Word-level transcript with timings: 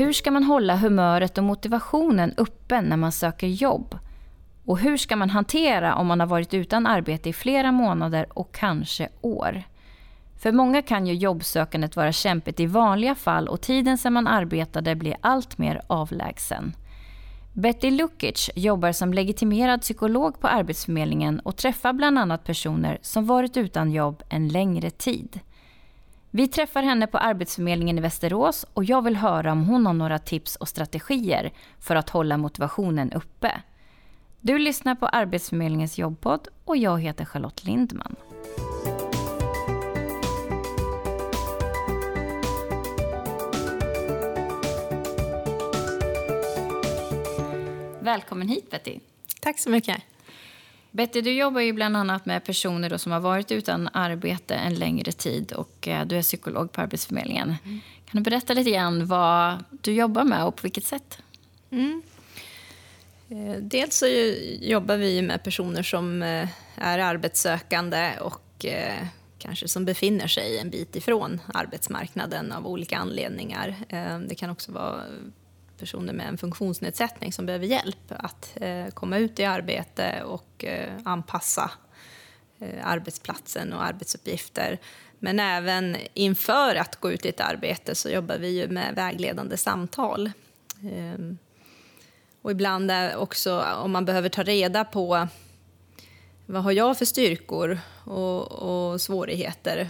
Hur 0.00 0.12
ska 0.12 0.30
man 0.30 0.44
hålla 0.44 0.76
humöret 0.76 1.38
och 1.38 1.44
motivationen 1.44 2.34
uppe 2.36 2.80
när 2.80 2.96
man 2.96 3.12
söker 3.12 3.46
jobb? 3.46 3.98
Och 4.64 4.78
hur 4.78 4.96
ska 4.96 5.16
man 5.16 5.30
hantera 5.30 5.94
om 5.94 6.06
man 6.06 6.20
har 6.20 6.26
varit 6.26 6.54
utan 6.54 6.86
arbete 6.86 7.28
i 7.28 7.32
flera 7.32 7.72
månader 7.72 8.26
och 8.38 8.54
kanske 8.54 9.08
år? 9.20 9.62
För 10.38 10.52
många 10.52 10.82
kan 10.82 11.06
ju 11.06 11.14
jobbsökandet 11.14 11.96
vara 11.96 12.12
kämpigt 12.12 12.60
i 12.60 12.66
vanliga 12.66 13.14
fall 13.14 13.48
och 13.48 13.60
tiden 13.60 13.98
sedan 13.98 14.12
man 14.12 14.26
arbetade 14.26 14.94
blir 14.94 15.16
allt 15.20 15.58
mer 15.58 15.82
avlägsen. 15.86 16.76
Betty 17.52 17.90
Lukic 17.90 18.50
jobbar 18.54 18.92
som 18.92 19.14
legitimerad 19.14 19.80
psykolog 19.80 20.40
på 20.40 20.48
Arbetsförmedlingen 20.48 21.40
och 21.40 21.56
träffar 21.56 21.92
bland 21.92 22.18
annat 22.18 22.44
personer 22.44 22.98
som 23.02 23.26
varit 23.26 23.56
utan 23.56 23.92
jobb 23.92 24.22
en 24.28 24.48
längre 24.48 24.90
tid. 24.90 25.40
Vi 26.32 26.48
träffar 26.48 26.82
henne 26.82 27.06
på 27.06 27.18
Arbetsförmedlingen 27.18 27.98
i 27.98 28.00
Västerås 28.00 28.66
och 28.74 28.84
jag 28.84 29.02
vill 29.02 29.16
höra 29.16 29.52
om 29.52 29.64
hon 29.64 29.86
har 29.86 29.92
några 29.92 30.18
tips 30.18 30.56
och 30.56 30.68
strategier 30.68 31.52
för 31.80 31.96
att 31.96 32.10
hålla 32.10 32.36
motivationen 32.36 33.12
uppe. 33.12 33.60
Du 34.40 34.58
lyssnar 34.58 34.94
på 34.94 35.06
Arbetsförmedlingens 35.06 35.98
jobbpodd 35.98 36.48
och 36.64 36.76
jag 36.76 37.00
heter 37.00 37.24
Charlotte 37.24 37.64
Lindman. 37.64 38.16
Välkommen 48.00 48.48
hit 48.48 48.70
Betty. 48.70 48.98
Tack 49.40 49.58
så 49.58 49.70
mycket. 49.70 50.02
Betty, 50.90 51.20
du 51.20 51.32
jobbar 51.32 51.60
ju 51.60 51.72
bland 51.72 51.96
annat 51.96 52.26
med 52.26 52.44
personer 52.44 52.96
som 52.96 53.12
har 53.12 53.20
varit 53.20 53.52
utan 53.52 53.88
arbete 53.92 54.54
en 54.54 54.74
längre 54.74 55.12
tid 55.12 55.52
och 55.52 55.88
eh, 55.88 56.06
du 56.06 56.16
är 56.16 56.22
psykolog 56.22 56.72
på 56.72 56.80
Arbetsförmedlingen. 56.80 57.56
Mm. 57.64 57.80
Kan 58.04 58.22
du 58.22 58.30
berätta 58.30 58.54
lite 58.54 58.70
grann 58.70 59.06
vad 59.06 59.64
du 59.70 59.92
jobbar 59.92 60.24
med 60.24 60.44
och 60.44 60.56
på 60.56 60.62
vilket 60.62 60.84
sätt? 60.84 61.18
Mm. 61.70 62.02
Eh, 63.28 63.56
dels 63.60 63.96
så 63.96 64.06
jobbar 64.60 64.96
vi 64.96 65.22
med 65.22 65.42
personer 65.42 65.82
som 65.82 66.22
eh, 66.22 66.48
är 66.76 66.98
arbetssökande 66.98 68.12
och 68.20 68.46
kanske 69.38 69.68
som 69.68 69.84
befinner 69.84 70.26
sig 70.26 70.58
en 70.58 70.70
bit 70.70 70.96
ifrån 70.96 71.40
arbetsmarknaden 71.54 72.52
av 72.52 72.66
olika 72.66 72.98
anledningar. 72.98 73.76
Det 74.28 74.34
kan 74.34 74.50
också 74.50 74.72
vara 74.72 75.02
personer 75.80 76.12
med 76.12 76.28
en 76.28 76.38
funktionsnedsättning 76.38 77.32
som 77.32 77.46
behöver 77.46 77.66
hjälp 77.66 78.12
att 78.18 78.56
eh, 78.60 78.86
komma 78.86 79.18
ut 79.18 79.38
i 79.38 79.44
arbete 79.44 80.22
och 80.22 80.64
eh, 80.64 80.92
anpassa 81.04 81.70
eh, 82.58 82.86
arbetsplatsen 82.86 83.72
och 83.72 83.84
arbetsuppgifter. 83.84 84.78
Men 85.18 85.40
även 85.40 85.96
inför 86.14 86.74
att 86.74 86.96
gå 86.96 87.12
ut 87.12 87.26
i 87.26 87.28
ett 87.28 87.40
arbete 87.40 87.94
så 87.94 88.08
jobbar 88.10 88.38
vi 88.38 88.48
ju 88.48 88.68
med 88.68 88.94
vägledande 88.94 89.56
samtal. 89.56 90.30
Ehm, 90.92 91.38
och 92.42 92.50
ibland 92.50 92.92
också 93.16 93.60
om 93.60 93.90
man 93.90 94.04
behöver 94.04 94.28
ta 94.28 94.42
reda 94.42 94.84
på 94.84 95.28
vad 96.46 96.62
har 96.62 96.72
jag 96.72 96.98
för 96.98 97.04
styrkor 97.04 97.78
och, 98.04 98.52
och 98.52 99.00
svårigheter 99.00 99.88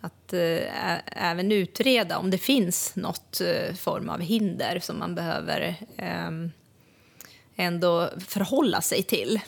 att 0.00 0.32
eh, 0.32 0.96
även 1.06 1.52
utreda 1.52 2.18
om 2.18 2.30
det 2.30 2.38
finns 2.38 2.96
något 2.96 3.40
eh, 3.40 3.74
form 3.74 4.08
av 4.08 4.20
hinder 4.20 4.78
som 4.80 4.98
man 4.98 5.14
behöver 5.14 5.76
eh, 5.96 6.30
ändå 7.56 8.10
förhålla 8.26 8.80
sig 8.80 9.02
till 9.02 9.40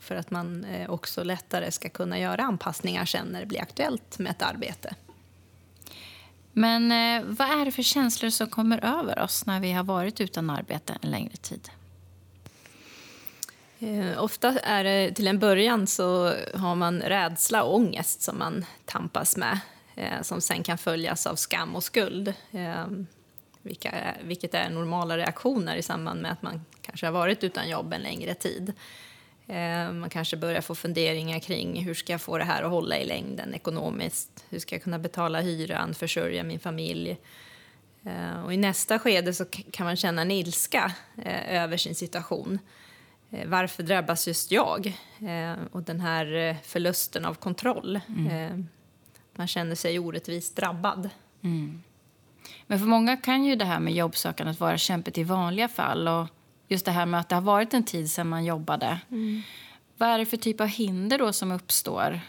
för 0.00 0.16
att 0.16 0.30
man 0.30 0.64
eh, 0.64 0.90
också 0.90 1.24
lättare 1.24 1.72
ska 1.72 1.88
kunna 1.88 2.18
göra 2.18 2.42
anpassningar 2.42 3.04
sen 3.04 3.26
när 3.26 3.40
det 3.40 3.46
blir 3.46 3.62
aktuellt 3.62 4.18
med 4.18 4.30
ett 4.30 4.42
arbete. 4.42 4.94
Men 6.52 6.92
eh, 6.92 7.24
vad 7.26 7.60
är 7.60 7.64
det 7.64 7.72
för 7.72 7.82
känslor 7.82 8.30
som 8.30 8.46
kommer 8.46 8.84
över 8.98 9.18
oss 9.18 9.46
när 9.46 9.60
vi 9.60 9.72
har 9.72 9.84
varit 9.84 10.20
utan 10.20 10.50
arbete 10.50 10.98
en 11.02 11.10
längre 11.10 11.36
tid? 11.36 11.70
Eh, 13.78 14.22
ofta 14.22 14.58
är 14.58 14.84
det 14.84 15.12
till 15.12 15.28
en 15.28 15.38
början 15.38 15.86
så 15.86 16.34
har 16.54 16.74
man 16.74 17.00
rädsla 17.00 17.62
och 17.62 17.74
ångest 17.74 18.22
som 18.22 18.38
man 18.38 18.64
tampas 18.84 19.36
med 19.36 19.60
eh, 19.94 20.22
som 20.22 20.40
sen 20.40 20.62
kan 20.62 20.78
följas 20.78 21.26
av 21.26 21.34
skam 21.34 21.76
och 21.76 21.84
skuld. 21.84 22.34
Eh, 22.50 22.86
vilka, 23.62 23.94
vilket 24.22 24.54
är 24.54 24.70
normala 24.70 25.16
reaktioner 25.16 25.76
i 25.76 25.82
samband 25.82 26.22
med 26.22 26.32
att 26.32 26.42
man 26.42 26.64
kanske 26.82 27.06
har 27.06 27.12
varit 27.12 27.44
utan 27.44 27.68
jobb 27.68 27.92
en 27.92 28.00
längre 28.00 28.34
tid. 28.34 28.72
Eh, 29.46 29.92
man 29.92 30.10
kanske 30.10 30.36
börjar 30.36 30.60
få 30.60 30.74
funderingar 30.74 31.38
kring 31.38 31.84
hur 31.84 31.94
ska 31.94 32.12
jag 32.12 32.20
få 32.20 32.38
det 32.38 32.44
här 32.44 32.62
att 32.62 32.70
hålla 32.70 32.98
i 32.98 33.04
längden 33.04 33.54
ekonomiskt? 33.54 34.44
Hur 34.48 34.58
ska 34.58 34.74
jag 34.74 34.82
kunna 34.82 34.98
betala 34.98 35.40
hyran, 35.40 35.94
försörja 35.94 36.44
min 36.44 36.60
familj? 36.60 37.18
Eh, 38.04 38.44
och 38.44 38.54
I 38.54 38.56
nästa 38.56 38.98
skede 38.98 39.34
så 39.34 39.44
kan 39.44 39.86
man 39.86 39.96
känna 39.96 40.22
en 40.22 40.30
ilska 40.30 40.92
eh, 41.24 41.62
över 41.62 41.76
sin 41.76 41.94
situation. 41.94 42.58
Eh, 43.36 43.48
varför 43.48 43.82
drabbas 43.82 44.28
just 44.28 44.50
jag? 44.50 44.86
Eh, 45.20 45.54
och 45.72 45.82
den 45.82 46.00
här 46.00 46.34
eh, 46.34 46.56
förlusten 46.62 47.24
av 47.24 47.34
kontroll. 47.34 48.00
Mm. 48.08 48.68
Man 49.34 49.46
känner 49.46 49.74
sig 49.74 49.98
orättvist 49.98 50.56
drabbad. 50.56 51.10
Mm. 51.42 51.82
Men 52.66 52.78
för 52.78 52.86
många 52.86 53.16
kan 53.16 53.44
ju 53.44 53.56
det 53.56 53.64
här 53.64 53.80
med 53.80 53.94
jobbsökandet 53.94 54.60
vara 54.60 54.78
kämpigt 54.78 55.18
i 55.18 55.24
vanliga 55.24 55.68
fall. 55.68 56.08
Och 56.08 56.26
just 56.68 56.84
det 56.84 56.90
här 56.90 57.06
med 57.06 57.20
att 57.20 57.28
det 57.28 57.34
har 57.34 57.42
varit 57.42 57.74
en 57.74 57.84
tid 57.84 58.10
sedan 58.10 58.28
man 58.28 58.44
jobbade. 58.44 59.00
Mm. 59.10 59.42
Vad 59.96 60.08
är 60.08 60.18
det 60.18 60.26
för 60.26 60.36
typ 60.36 60.60
av 60.60 60.66
hinder 60.66 61.18
då 61.18 61.32
som 61.32 61.52
uppstår 61.52 62.20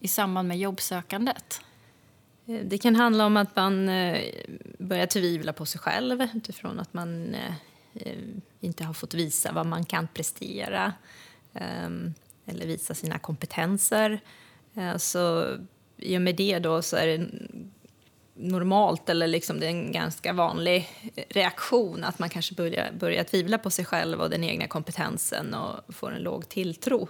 i 0.00 0.08
samband 0.08 0.48
med 0.48 0.58
jobbsökandet? 0.58 1.60
Det 2.44 2.78
kan 2.78 2.96
handla 2.96 3.26
om 3.26 3.36
att 3.36 3.56
man 3.56 3.86
börjar 4.78 5.06
tvivla 5.06 5.52
på 5.52 5.66
sig 5.66 5.80
själv 5.80 6.28
utifrån 6.34 6.80
att 6.80 6.94
man 6.94 7.36
inte 8.60 8.84
har 8.84 8.94
fått 8.94 9.14
visa 9.14 9.52
vad 9.52 9.66
man 9.66 9.84
kan 9.84 10.08
prestera 10.14 10.92
ehm, 11.54 12.14
eller 12.46 12.66
visa 12.66 12.94
sina 12.94 13.18
kompetenser. 13.18 14.20
Eh, 14.74 14.96
så 14.96 15.46
i 15.96 16.16
och 16.16 16.22
med 16.22 16.36
det 16.36 16.58
då 16.58 16.82
så 16.82 16.96
är 16.96 17.06
det 17.06 17.26
normalt, 18.34 19.08
eller 19.08 19.26
liksom 19.26 19.60
det 19.60 19.66
är 19.66 19.70
en 19.70 19.92
ganska 19.92 20.32
vanlig 20.32 20.88
reaktion 21.28 22.04
att 22.04 22.18
man 22.18 22.28
kanske 22.28 22.54
börjar, 22.54 22.92
börjar 22.92 23.24
tvivla 23.24 23.58
på 23.58 23.70
sig 23.70 23.84
själv 23.84 24.20
och 24.20 24.30
den 24.30 24.44
egna 24.44 24.66
kompetensen 24.66 25.54
och 25.54 25.94
får 25.94 26.12
en 26.12 26.22
låg 26.22 26.48
tilltro 26.48 27.08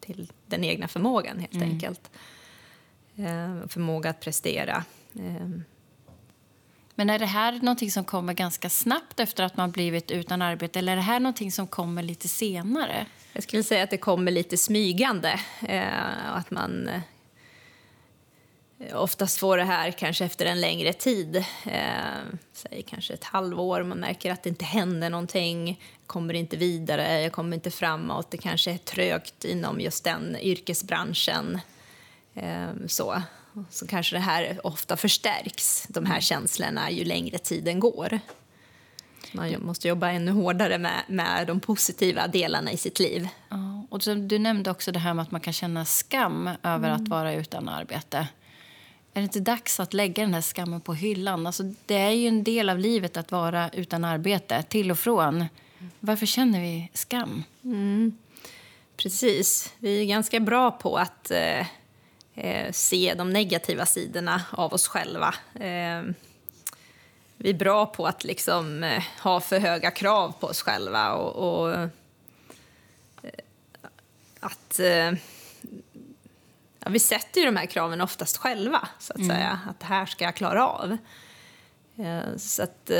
till 0.00 0.32
den 0.46 0.64
egna 0.64 0.88
förmågan 0.88 1.38
helt 1.38 1.54
mm. 1.54 1.70
enkelt. 1.70 2.10
Eh, 3.16 3.68
förmåga 3.68 4.10
att 4.10 4.20
prestera. 4.20 4.84
Men 7.02 7.10
är 7.10 7.18
det 7.18 7.26
här 7.26 7.52
någonting 7.52 7.90
som 7.90 8.04
kommer 8.04 8.32
ganska 8.32 8.70
snabbt 8.70 9.20
efter 9.20 9.44
att 9.44 9.56
man 9.56 9.70
blivit 9.70 10.10
utan 10.10 10.42
arbete 10.42 10.78
eller 10.78 10.92
är 10.92 10.96
det 10.96 11.02
här 11.02 11.20
någonting 11.20 11.52
som 11.52 11.66
kommer 11.66 12.02
lite 12.02 12.28
senare? 12.28 13.06
Jag 13.32 13.42
skulle 13.42 13.62
säga 13.62 13.84
att 13.84 13.90
det 13.90 13.96
kommer 13.96 14.32
lite 14.32 14.56
smygande. 14.56 15.40
Eh, 15.68 16.34
att 16.34 16.50
man 16.50 16.88
eh, 18.78 19.02
oftast 19.02 19.38
får 19.38 19.56
det 19.56 19.64
här 19.64 19.90
kanske 19.90 20.24
efter 20.24 20.46
en 20.46 20.60
längre 20.60 20.92
tid. 20.92 21.36
Eh, 21.66 22.22
säg 22.52 22.82
kanske 22.88 23.14
ett 23.14 23.24
halvår. 23.24 23.82
Man 23.82 23.98
märker 23.98 24.32
att 24.32 24.42
det 24.42 24.48
inte 24.48 24.64
händer 24.64 25.10
någonting. 25.10 25.80
kommer 26.06 26.34
inte 26.34 26.56
vidare, 26.56 27.22
jag 27.22 27.32
kommer 27.32 27.56
inte 27.56 27.70
framåt. 27.70 28.30
Det 28.30 28.38
kanske 28.38 28.70
är 28.72 28.78
trögt 28.78 29.44
inom 29.44 29.80
just 29.80 30.04
den 30.04 30.36
yrkesbranschen. 30.40 31.60
Eh, 32.34 32.68
så 32.86 33.22
så 33.70 33.86
kanske 33.86 34.16
det 34.16 34.20
här 34.20 34.66
ofta 34.66 34.96
förstärks, 34.96 35.86
de 35.88 36.06
här 36.06 36.20
känslorna, 36.20 36.90
ju 36.90 37.04
längre 37.04 37.38
tiden 37.38 37.80
går. 37.80 38.20
Man 39.32 39.62
måste 39.62 39.88
jobba 39.88 40.10
ännu 40.10 40.30
hårdare 40.30 40.78
med, 40.78 41.02
med 41.08 41.46
de 41.46 41.60
positiva 41.60 42.26
delarna 42.26 42.72
i 42.72 42.76
sitt 42.76 42.98
liv. 42.98 43.28
Ja, 43.48 43.86
och 43.90 44.00
du 44.16 44.38
nämnde 44.38 44.70
också 44.70 44.92
det 44.92 44.98
här 44.98 45.14
med 45.14 45.22
att 45.22 45.30
man 45.30 45.40
kan 45.40 45.52
känna 45.52 45.84
skam 45.84 46.50
över 46.62 46.88
mm. 46.88 47.02
att 47.02 47.08
vara 47.08 47.34
utan 47.34 47.68
arbete. 47.68 48.28
Är 49.14 49.20
det 49.20 49.22
inte 49.22 49.40
dags 49.40 49.80
att 49.80 49.94
lägga 49.94 50.22
den 50.22 50.34
här 50.34 50.42
skammen 50.42 50.80
på 50.80 50.94
hyllan? 50.94 51.46
Alltså, 51.46 51.62
det 51.86 51.94
är 51.94 52.10
ju 52.10 52.28
en 52.28 52.44
del 52.44 52.70
av 52.70 52.78
livet 52.78 53.16
att 53.16 53.30
vara 53.30 53.70
utan 53.70 54.04
arbete, 54.04 54.62
till 54.62 54.90
och 54.90 54.98
från. 54.98 55.44
Varför 56.00 56.26
känner 56.26 56.60
vi 56.60 56.90
skam? 56.94 57.44
Mm. 57.64 58.16
Precis. 58.96 59.72
Vi 59.78 60.00
är 60.00 60.04
ganska 60.04 60.40
bra 60.40 60.70
på 60.70 60.96
att 60.96 61.30
eh, 61.30 61.66
eh, 62.34 62.72
se 62.72 63.14
de 63.14 63.30
negativa 63.30 63.86
sidorna 63.86 64.42
av 64.50 64.74
oss 64.74 64.88
själva. 64.88 65.34
Eh, 65.54 66.02
vi 67.36 67.50
är 67.50 67.54
bra 67.54 67.86
på 67.86 68.06
att 68.06 68.24
liksom, 68.24 68.84
eh, 68.84 69.02
ha 69.22 69.40
för 69.40 69.58
höga 69.58 69.90
krav 69.90 70.34
på 70.40 70.46
oss 70.46 70.62
själva 70.62 71.12
och, 71.12 71.62
och 71.62 71.74
eh, 71.74 71.88
att 74.40 74.78
eh, 74.78 75.12
ja, 76.78 76.88
vi 76.88 76.98
sätter 76.98 77.40
ju 77.40 77.46
de 77.46 77.56
här 77.56 77.66
kraven 77.66 78.00
oftast 78.00 78.36
själva, 78.36 78.88
så 78.98 79.12
att 79.12 79.18
mm. 79.18 79.36
säga. 79.36 79.60
Att 79.68 79.80
det 79.80 79.86
här 79.86 80.06
ska 80.06 80.24
jag 80.24 80.36
klara 80.36 80.68
av. 80.68 80.96
Eh, 81.98 82.36
så 82.36 82.62
att 82.62 82.90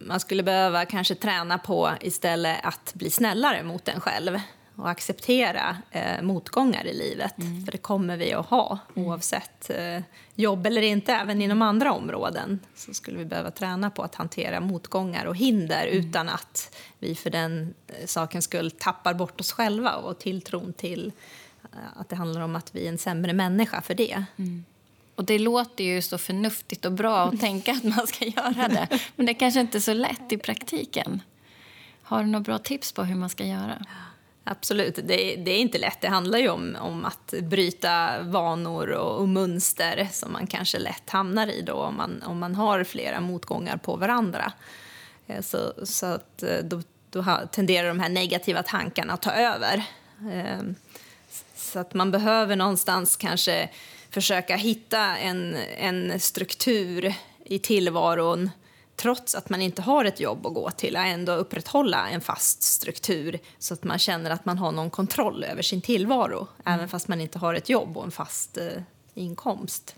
man 0.00 0.20
skulle 0.20 0.42
behöva 0.42 0.84
kanske 0.84 1.14
träna 1.14 1.58
på 1.58 1.92
istället 2.00 2.58
att 2.62 2.94
bli 2.94 3.10
snällare 3.10 3.62
mot 3.62 3.88
en 3.88 4.00
själv. 4.00 4.40
Och 4.76 4.90
acceptera 4.90 5.76
eh, 5.90 6.22
motgångar 6.22 6.86
i 6.86 6.94
livet. 6.94 7.38
Mm. 7.38 7.64
För 7.64 7.72
det 7.72 7.78
kommer 7.78 8.16
vi 8.16 8.32
att 8.32 8.46
ha 8.46 8.78
mm. 8.96 9.08
oavsett 9.08 9.70
eh, 9.70 10.02
jobb 10.34 10.66
eller 10.66 10.82
inte. 10.82 11.12
Även 11.12 11.42
inom 11.42 11.62
andra 11.62 11.92
områden 11.92 12.60
så 12.74 12.94
skulle 12.94 13.18
vi 13.18 13.24
behöva 13.24 13.50
träna 13.50 13.90
på 13.90 14.02
att 14.02 14.14
hantera 14.14 14.60
motgångar 14.60 15.24
och 15.24 15.36
hinder 15.36 15.86
mm. 15.86 15.98
utan 15.98 16.28
att 16.28 16.76
vi 16.98 17.14
för 17.14 17.30
den 17.30 17.74
eh, 17.86 18.06
sakens 18.06 18.44
skull 18.44 18.70
tappar 18.70 19.14
bort 19.14 19.40
oss 19.40 19.52
själva 19.52 19.94
och 19.94 20.18
tilltron 20.18 20.72
till 20.72 21.12
eh, 21.62 22.00
att 22.00 22.08
det 22.08 22.16
handlar 22.16 22.40
om 22.40 22.56
att 22.56 22.74
vi 22.74 22.84
är 22.84 22.88
en 22.88 22.98
sämre 22.98 23.32
människa 23.32 23.82
för 23.82 23.94
det. 23.94 24.24
Mm. 24.36 24.64
Och 25.14 25.24
det 25.24 25.38
låter 25.38 25.84
ju 25.84 26.02
så 26.02 26.18
förnuftigt 26.18 26.84
och 26.84 26.92
bra 26.92 27.18
att 27.18 27.40
tänka 27.40 27.72
att 27.72 27.84
man 27.84 28.06
ska 28.06 28.24
göra 28.24 28.68
det. 28.68 28.88
Men 29.16 29.26
det 29.26 29.34
kanske 29.34 29.60
inte 29.60 29.78
är 29.78 29.80
så 29.80 29.94
lätt 29.94 30.32
i 30.32 30.38
praktiken. 30.38 31.22
Har 32.02 32.24
du 32.24 32.26
några 32.26 32.42
bra 32.42 32.58
tips 32.58 32.92
på 32.92 33.04
hur 33.04 33.14
man 33.14 33.30
ska 33.30 33.44
göra? 33.44 33.86
Absolut, 34.46 34.94
det, 34.94 35.36
det, 35.36 35.50
är 35.50 35.58
inte 35.58 35.78
lätt. 35.78 36.00
Det 36.00 36.08
handlar 36.08 36.38
ju 36.38 36.48
om, 36.48 36.76
om 36.80 37.04
att 37.04 37.34
bryta 37.42 38.22
vanor 38.22 38.90
och, 38.90 39.20
och, 39.20 39.28
mönster 39.28 40.08
som 40.12 40.32
man 40.32 40.46
kanske 40.46 40.78
lätt 40.78 41.10
hamnar 41.10 41.46
i 41.46 41.62
då 41.62 41.74
om 41.74 41.96
man, 41.96 42.22
om 42.22 42.38
man 42.38 42.54
har 42.54 42.84
flera 42.84 43.20
motgångar 43.20 43.76
på 43.76 43.96
varandra. 43.96 44.52
Eh, 45.26 45.40
så, 45.40 45.72
så 45.84 46.06
att 46.06 46.42
eh, 46.42 46.58
då, 46.64 46.82
då 47.10 47.24
tenderar 47.52 47.88
de 47.88 48.00
här 48.00 48.08
negativa 48.08 48.62
tankarna 48.62 49.12
att 49.12 49.22
ta 49.22 49.32
över. 49.32 49.84
Ehm, 50.32 50.74
så 51.56 51.78
att 51.78 51.94
man 51.94 52.10
behöver 52.10 52.56
någonstans 52.56 53.16
kanske 53.16 53.70
försöka 54.10 54.56
hitta 54.56 55.16
en, 55.16 55.56
en 55.78 56.20
struktur 56.20 57.14
i 57.44 57.58
tillvaron 57.58 58.50
trots 58.96 59.34
att 59.34 59.50
man 59.50 59.62
inte 59.62 59.82
har 59.82 60.04
ett 60.04 60.20
jobb 60.20 60.46
att 60.46 60.54
gå 60.54 60.70
till, 60.70 60.96
att 60.96 61.06
ändå 61.06 61.32
upprätthålla 61.32 62.08
en 62.08 62.20
fast 62.20 62.62
struktur 62.62 63.38
så 63.58 63.74
att 63.74 63.84
man 63.84 63.98
känner 63.98 64.30
att 64.30 64.44
man 64.44 64.58
har 64.58 64.72
någon 64.72 64.90
kontroll 64.90 65.44
över 65.44 65.62
sin 65.62 65.80
tillvaro, 65.80 66.48
mm. 66.64 66.78
även 66.78 66.88
fast 66.88 67.08
man 67.08 67.20
inte 67.20 67.38
har 67.38 67.54
ett 67.54 67.68
jobb 67.68 67.96
och 67.96 68.04
en 68.04 68.10
fast 68.10 68.56
eh, 68.56 68.82
inkomst. 69.14 69.96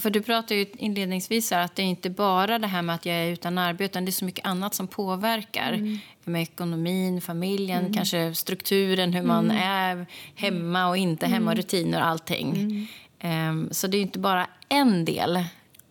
För 0.00 0.10
du 0.10 0.22
pratade 0.22 0.54
ju 0.54 0.66
inledningsvis 0.78 1.52
att 1.52 1.76
det 1.76 1.82
är 1.82 1.86
inte 1.86 2.10
bara 2.10 2.58
det 2.58 2.66
här 2.66 2.82
med 2.82 2.94
att 2.94 3.06
jag 3.06 3.16
är 3.16 3.26
utan 3.26 3.58
arbete, 3.58 3.84
utan 3.84 4.04
det 4.04 4.10
är 4.10 4.12
så 4.12 4.24
mycket 4.24 4.46
annat 4.46 4.74
som 4.74 4.88
påverkar. 4.88 5.72
Mm. 5.72 5.98
Med 6.24 6.42
ekonomin, 6.42 7.20
familjen, 7.20 7.78
mm. 7.80 7.94
kanske 7.94 8.34
strukturen, 8.34 9.12
hur 9.12 9.22
man 9.22 9.50
mm. 9.50 9.62
är 9.62 10.06
hemma 10.34 10.88
och 10.88 10.96
inte 10.96 11.26
hemma, 11.26 11.52
mm. 11.52 11.56
rutiner 11.56 12.00
och 12.00 12.06
allting. 12.06 12.88
Um, 13.22 13.68
så 13.72 13.86
det 13.86 13.96
är 13.96 14.02
inte 14.02 14.18
bara 14.18 14.46
en 14.68 15.04
del 15.04 15.44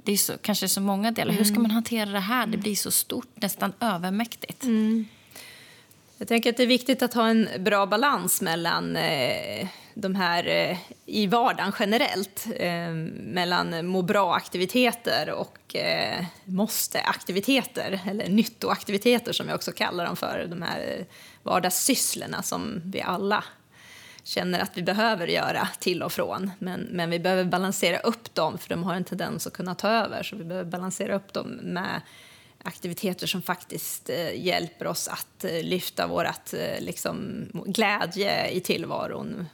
det 0.08 0.14
är 0.14 0.18
så, 0.18 0.38
kanske 0.38 0.68
så 0.68 0.82
många 0.82 1.12
delar. 1.12 1.30
Mm. 1.30 1.38
Hur 1.38 1.44
ska 1.44 1.54
mm. 1.54 1.62
man 1.62 1.72
hantera 1.72 2.10
det 2.10 2.20
här? 2.20 2.48
Det 2.48 2.58
blir 2.58 2.76
så 2.76 2.92
stort, 2.92 3.28
nästan 3.34 3.74
övermäktigt. 3.80 4.64
Mm. 4.64 5.06
Jag 6.18 6.28
tänker 6.28 6.50
att 6.50 6.58
det 6.58 6.64
är 6.64 6.68
viktigt 6.68 7.02
att 7.04 7.14
ha 7.14 7.28
en 7.28 7.50
bra 7.60 7.86
balans 7.86 8.42
mellan 8.42 8.96
eh, 8.96 9.68
de 9.94 10.16
här 10.16 10.48
eh, 10.48 10.78
i 11.06 11.28
vardagen 11.28 11.72
generellt. 11.80 12.48
Eh, 12.56 12.92
mellan 13.20 13.88
må 13.88 14.02
bra-aktiviteter 14.02 15.30
och 15.30 15.76
eh, 15.76 16.26
måste-aktiviteter, 16.46 18.02
eller 18.08 18.30
nyttoaktiviteter 18.30 19.34
som 19.34 19.48
jag 19.48 19.56
också 19.56 19.72
kallar 19.72 20.06
dem 20.06 20.16
för. 20.16 20.48
De 20.50 20.62
här 20.62 20.80
eh, 20.80 21.06
vardagssysslorna 21.44 22.44
som 22.44 22.82
vi 22.86 23.02
alla 23.02 23.44
känner 24.28 24.60
att 24.60 24.78
vi 24.78 24.84
behöver 24.84 25.28
göra 25.28 25.68
till 25.80 26.04
och 26.04 26.12
från. 26.12 26.52
Men, 26.60 26.80
men 26.92 27.10
vi 27.10 27.20
behöver 27.20 27.44
balansera 27.44 28.00
upp 28.00 28.34
dem, 28.34 28.58
för 28.58 28.70
de 28.70 28.84
har 28.84 28.96
en 28.96 29.04
tendens 29.04 29.48
att 29.48 29.54
kunna 29.54 29.76
ta 29.76 29.90
över. 29.90 30.24
Så 30.24 30.36
vi 30.36 30.44
behöver 30.44 30.72
balansera 30.72 31.16
upp 31.16 31.34
dem 31.34 31.48
med 31.48 32.02
aktiviteter 32.64 33.28
som 33.28 33.42
faktiskt 33.42 34.10
eh, 34.10 34.46
hjälper 34.46 34.88
oss 34.88 35.08
att 35.08 35.44
eh, 35.44 35.64
lyfta 35.64 36.08
vår 36.08 36.26
eh, 36.26 36.82
liksom, 36.82 37.46
glädje 37.66 38.50
i 38.50 38.60
tillvaron, 38.60 39.48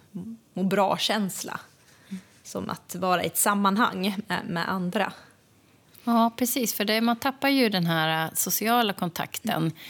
må 0.53 0.63
bra-känsla. 0.63 1.59
Som 2.43 2.69
att 2.69 2.95
vara 2.95 3.23
i 3.23 3.27
ett 3.27 3.37
sammanhang 3.37 4.15
med, 4.27 4.41
med 4.47 4.71
andra. 4.71 5.13
Ja, 6.03 6.31
precis. 6.37 6.73
För 6.73 6.85
det, 6.85 7.01
man 7.01 7.15
tappar 7.15 7.49
ju 7.49 7.69
den 7.69 7.85
här 7.85 8.25
äh, 8.25 8.31
sociala 8.33 8.93
kontakten. 8.93 9.71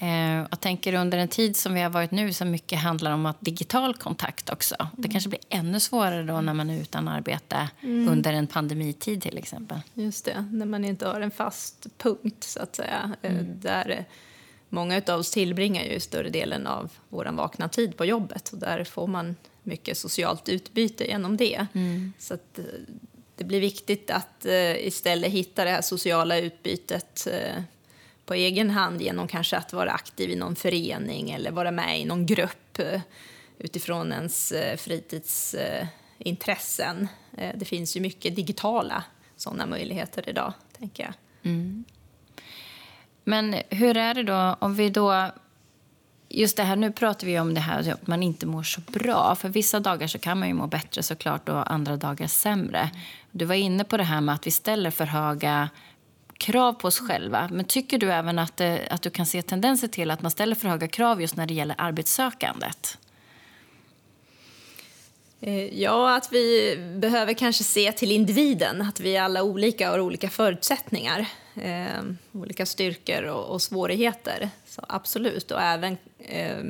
Eh, 0.00 0.46
jag 0.50 0.60
tänker 0.60 0.94
under 0.94 1.18
en 1.18 1.28
tid 1.28 1.56
som 1.56 1.74
vi 1.74 1.80
har 1.80 1.90
varit 1.90 2.10
nu 2.10 2.32
så 2.32 2.44
mycket 2.44 2.78
handlar 2.78 3.12
om 3.12 3.26
att 3.26 3.40
digital 3.40 3.94
kontakt 3.94 4.50
också. 4.50 4.74
Det 4.78 4.98
mm. 4.98 5.10
kanske 5.10 5.28
blir 5.28 5.40
ännu 5.48 5.80
svårare 5.80 6.22
då 6.22 6.40
när 6.40 6.54
man 6.54 6.70
är 6.70 6.80
utan 6.80 7.08
arbete 7.08 7.68
mm. 7.80 8.08
under 8.08 8.32
en 8.32 8.46
pandemitid 8.46 9.22
till 9.22 9.38
exempel. 9.38 9.78
Just 9.94 10.24
det, 10.24 10.48
när 10.52 10.66
man 10.66 10.84
inte 10.84 11.08
har 11.08 11.20
en 11.20 11.30
fast 11.30 11.86
punkt 11.98 12.44
så 12.44 12.60
att 12.60 12.76
säga. 12.76 13.16
Eh, 13.22 13.32
mm. 13.32 13.60
Där 13.60 14.04
många 14.68 15.02
av 15.08 15.20
oss 15.20 15.30
tillbringar 15.30 15.84
ju 15.84 16.00
större 16.00 16.30
delen 16.30 16.66
av 16.66 16.90
vår 17.08 17.24
vakna 17.32 17.68
tid 17.68 17.96
på 17.96 18.04
jobbet 18.04 18.48
och 18.52 18.58
där 18.58 18.84
får 18.84 19.06
man 19.06 19.36
mycket 19.62 19.98
socialt 19.98 20.48
utbyte 20.48 21.04
genom 21.04 21.36
det. 21.36 21.66
Mm. 21.72 22.12
Så 22.18 22.34
att, 22.34 22.58
eh, 22.58 22.64
det 23.38 23.44
blir 23.44 23.60
viktigt 23.60 24.10
att 24.10 24.46
eh, 24.46 24.86
istället 24.86 25.32
hitta 25.32 25.64
det 25.64 25.70
här 25.70 25.82
sociala 25.82 26.38
utbytet 26.38 27.28
eh, 27.32 27.62
på 28.26 28.34
egen 28.34 28.70
hand 28.70 29.02
genom 29.02 29.28
kanske 29.28 29.56
att 29.56 29.72
vara 29.72 29.92
aktiv 29.92 30.30
i 30.30 30.36
någon 30.36 30.56
förening 30.56 31.30
eller 31.30 31.50
vara 31.50 31.70
med 31.70 32.00
i 32.00 32.04
någon 32.04 32.26
grupp 32.26 32.78
eh, 32.78 33.00
utifrån 33.58 34.12
ens 34.12 34.52
eh, 34.52 34.76
fritidsintressen. 34.76 37.08
Eh, 37.36 37.56
det 37.56 37.64
finns 37.64 37.96
ju 37.96 38.00
mycket 38.00 38.36
digitala 38.36 39.04
sådana 39.36 39.66
möjligheter 39.66 40.28
idag, 40.28 40.52
tänker 40.78 41.02
jag. 41.02 41.12
Mm. 41.42 41.84
Men 43.24 43.56
hur 43.70 43.96
är 43.96 44.14
det 44.14 44.22
då 44.22 44.56
om 44.60 44.74
vi 44.74 44.90
då 44.90 45.30
just 46.28 46.56
det 46.56 46.62
här, 46.62 46.76
nu 46.76 46.92
pratar 46.92 47.26
vi 47.26 47.40
om 47.40 47.54
det 47.54 47.60
här 47.60 47.92
att 47.92 48.06
man 48.06 48.22
inte 48.22 48.46
mår 48.46 48.62
så 48.62 48.80
bra. 48.80 49.34
För 49.34 49.48
vissa 49.48 49.80
dagar 49.80 50.06
så 50.06 50.18
kan 50.18 50.38
man 50.38 50.48
ju 50.48 50.54
må 50.54 50.66
bättre 50.66 51.02
såklart 51.02 51.48
och 51.48 51.72
andra 51.72 51.96
dagar 51.96 52.26
sämre. 52.26 52.90
Du 53.30 53.44
var 53.44 53.54
inne 53.54 53.84
på 53.84 53.96
det 53.96 54.04
här 54.04 54.20
med 54.20 54.34
att 54.34 54.46
vi 54.46 54.50
ställer 54.50 54.90
för 54.90 55.04
höga 55.04 55.68
krav 56.38 56.72
på 56.72 56.88
oss 56.88 56.98
själva. 56.98 57.48
Men 57.52 57.64
tycker 57.64 57.98
du 57.98 58.12
även 58.12 58.38
att, 58.38 58.60
eh, 58.60 58.76
att 58.90 59.02
du 59.02 59.10
kan 59.10 59.26
se 59.26 59.42
tendenser 59.42 59.88
till 59.88 60.10
att 60.10 60.22
man 60.22 60.30
ställer 60.30 60.54
för 60.54 60.68
höga 60.68 60.88
krav 60.88 61.20
just 61.20 61.36
när 61.36 61.46
det 61.46 61.54
gäller 61.54 61.76
arbetssökandet? 61.78 62.98
Eh, 65.40 65.80
ja, 65.82 66.16
att 66.16 66.32
vi 66.32 66.76
behöver 67.00 67.32
kanske 67.32 67.64
se 67.64 67.92
till 67.92 68.12
individen, 68.12 68.82
att 68.82 69.00
vi 69.00 69.16
är 69.16 69.22
alla 69.22 69.42
olika 69.42 69.88
och 69.88 69.92
har 69.92 70.00
olika 70.00 70.30
förutsättningar. 70.30 71.26
Eh, 71.62 72.02
olika 72.32 72.66
styrkor 72.66 73.22
och, 73.22 73.44
och, 73.44 73.62
svårigheter, 73.62 74.50
så 74.66 74.84
absolut. 74.88 75.50
Och 75.50 75.62
även 75.62 75.96
eh, 76.18 76.64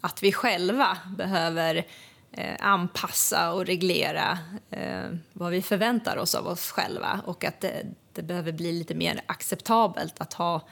att 0.00 0.22
vi 0.22 0.32
själva 0.32 0.98
behöver 1.16 1.86
eh, 2.32 2.54
anpassa 2.60 3.52
och 3.52 3.66
reglera 3.66 4.38
eh, 4.70 5.04
vad 5.32 5.52
vi 5.52 5.62
förväntar 5.62 6.16
oss 6.16 6.34
av 6.34 6.46
oss 6.46 6.70
själva 6.70 7.20
och 7.26 7.44
att 7.44 7.60
det, 7.60 7.86
det, 8.12 8.22
behöver 8.22 8.52
bli 8.52 8.72
lite 8.72 8.94
mer 8.94 9.20
acceptabelt 9.26 10.20
att 10.20 10.32
ha 10.32 10.62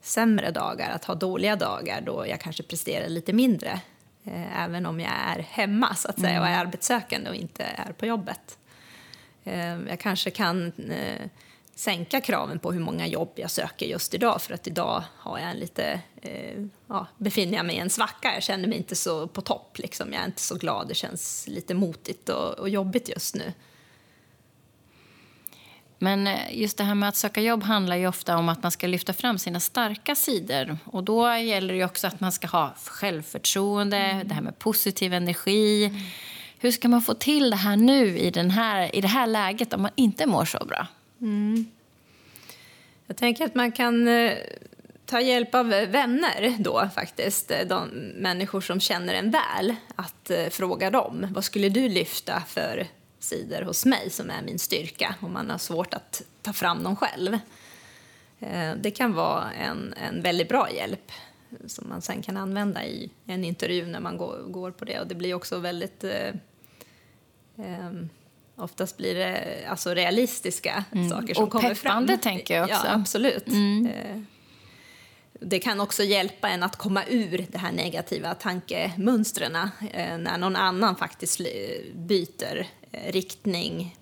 sämre 0.00 0.50
dagar, 0.50 0.90
att 0.90 1.04
ha 1.04 1.14
dåliga 1.14 1.56
dagar 1.56 2.00
då 2.00 2.26
jag 2.28 2.40
kanske 2.40 2.62
presterar 2.62 3.08
lite 3.08 3.32
mindre 3.32 3.80
eh, 4.24 4.62
även 4.62 4.86
om 4.86 5.00
jag 5.00 5.12
är 5.12 5.38
hemma 5.38 5.94
så 5.94 6.08
att 6.08 6.20
säga, 6.20 6.40
och 6.40 6.46
är 6.46 6.52
mm. 6.52 6.66
arbetssökande 6.66 7.30
och 7.30 7.36
inte 7.36 7.64
är 7.64 7.92
på 7.92 8.06
jobbet. 8.06 8.58
Eh, 9.44 9.80
jag 9.88 10.00
kanske 10.00 10.30
kan 10.30 10.72
eh, 10.90 11.28
sänka 11.74 12.20
kraven 12.20 12.58
på 12.58 12.72
hur 12.72 12.80
många 12.80 13.06
jobb 13.06 13.32
jag 13.34 13.50
söker 13.50 13.86
just 13.86 14.14
idag 14.14 14.42
för 14.42 14.54
att 14.54 14.66
idag 14.66 15.04
har 15.18 15.38
jag 15.38 15.50
en 15.50 15.56
lite, 15.56 16.00
eh, 16.22 16.64
ja, 16.86 17.06
befinner 17.18 17.56
jag 17.56 17.66
mig 17.66 17.76
i 17.76 17.78
en 17.78 17.90
svacka. 17.90 18.34
Jag 18.34 18.42
känner 18.42 18.68
mig 18.68 18.78
inte 18.78 18.96
så 18.96 19.26
på 19.26 19.40
topp, 19.40 19.78
liksom. 19.78 20.12
jag 20.12 20.22
är 20.22 20.26
inte 20.26 20.42
så 20.42 20.54
glad, 20.54 20.88
det 20.88 20.94
känns 20.94 21.48
lite 21.48 21.74
motigt 21.74 22.28
och, 22.28 22.58
och 22.58 22.68
jobbigt 22.68 23.08
just 23.08 23.34
nu. 23.34 23.52
Men 25.98 26.26
eh, 26.26 26.60
just 26.60 26.78
det 26.78 26.84
här 26.84 26.94
med 26.94 27.08
att 27.08 27.16
söka 27.16 27.40
jobb 27.40 27.62
handlar 27.62 27.96
ju 27.96 28.06
ofta 28.06 28.36
om 28.36 28.48
att 28.48 28.62
man 28.62 28.72
ska 28.72 28.86
lyfta 28.86 29.12
fram 29.12 29.38
sina 29.38 29.60
starka 29.60 30.14
sidor. 30.14 30.78
Och 30.84 31.04
då 31.04 31.36
gäller 31.36 31.74
det 31.74 31.84
också 31.84 32.06
att 32.06 32.20
man 32.20 32.32
ska 32.32 32.46
ha 32.46 32.74
självförtroende, 32.84 33.96
mm. 33.96 34.28
det 34.28 34.34
här 34.34 34.42
med 34.42 34.58
positiv 34.58 35.12
energi. 35.12 35.84
Mm. 35.84 36.00
Hur 36.58 36.70
ska 36.70 36.88
man 36.88 37.02
få 37.02 37.14
till 37.14 37.50
det 37.50 37.56
här 37.56 37.76
nu 37.76 38.18
i, 38.18 38.30
den 38.30 38.50
här, 38.50 38.96
i 38.96 39.00
det 39.00 39.08
här 39.08 39.26
läget 39.26 39.72
om 39.72 39.82
man 39.82 39.90
inte 39.94 40.26
mår 40.26 40.44
så 40.44 40.64
bra? 40.64 40.86
Mm. 41.24 41.66
Jag 43.06 43.16
tänker 43.16 43.44
att 43.44 43.54
man 43.54 43.72
kan 43.72 44.08
eh, 44.08 44.38
ta 45.06 45.20
hjälp 45.20 45.54
av 45.54 45.66
vänner 45.68 46.56
då 46.58 46.90
faktiskt, 46.94 47.50
eh, 47.50 47.66
de 47.68 47.88
människor 48.16 48.60
som 48.60 48.80
känner 48.80 49.14
en 49.14 49.30
väl, 49.30 49.74
att 49.96 50.30
eh, 50.30 50.46
fråga 50.48 50.90
dem. 50.90 51.26
Vad 51.30 51.44
skulle 51.44 51.68
du 51.68 51.88
lyfta 51.88 52.42
för 52.48 52.86
sidor 53.18 53.62
hos 53.62 53.86
mig 53.86 54.10
som 54.10 54.30
är 54.30 54.42
min 54.42 54.58
styrka 54.58 55.14
om 55.20 55.32
man 55.32 55.50
har 55.50 55.58
svårt 55.58 55.94
att 55.94 56.22
ta 56.42 56.52
fram 56.52 56.82
dem 56.82 56.96
själv. 56.96 57.38
Det 58.80 58.90
kan 58.90 59.12
vara 59.12 59.52
en, 59.52 59.94
en 59.96 60.22
väldigt 60.22 60.48
bra 60.48 60.70
hjälp 60.70 61.12
som 61.66 61.88
man 61.88 62.02
sen 62.02 62.22
kan 62.22 62.36
använda 62.36 62.84
i 62.84 63.10
en 63.26 63.44
intervju 63.44 63.86
när 63.86 64.00
man 64.00 64.16
går, 64.16 64.38
går 64.48 64.70
på 64.70 64.84
det. 64.84 65.00
Och 65.00 65.06
det 65.06 65.14
blir 65.14 65.34
också 65.34 65.58
väldigt 65.58 66.04
eh, 66.04 66.28
eh, 67.56 67.92
Oftast 68.56 68.96
blir 68.96 69.14
det 69.14 69.58
alltså 69.68 69.94
realistiska 69.94 70.84
mm. 70.92 71.10
saker 71.10 71.34
som 71.34 71.44
och 71.44 71.50
kommer 71.50 71.74
fram. 71.74 72.04
Och 72.04 72.22
tänker 72.22 72.54
jag 72.54 72.64
också. 72.64 72.86
Ja, 72.86 72.94
absolut. 72.94 73.48
Mm. 73.48 73.86
Eh, 73.86 74.20
det 75.40 75.58
kan 75.58 75.80
också 75.80 76.02
hjälpa 76.02 76.48
en 76.48 76.62
att 76.62 76.76
komma 76.76 77.04
ur 77.08 77.46
det 77.48 77.58
här 77.58 77.72
negativa 77.72 78.34
tankemönstren 78.34 79.56
eh, 79.56 80.18
när 80.18 80.38
någon 80.38 80.56
annan 80.56 80.96
faktiskt 80.96 81.40
byter 81.94 82.66
eh, 82.92 83.12
riktning 83.12 83.96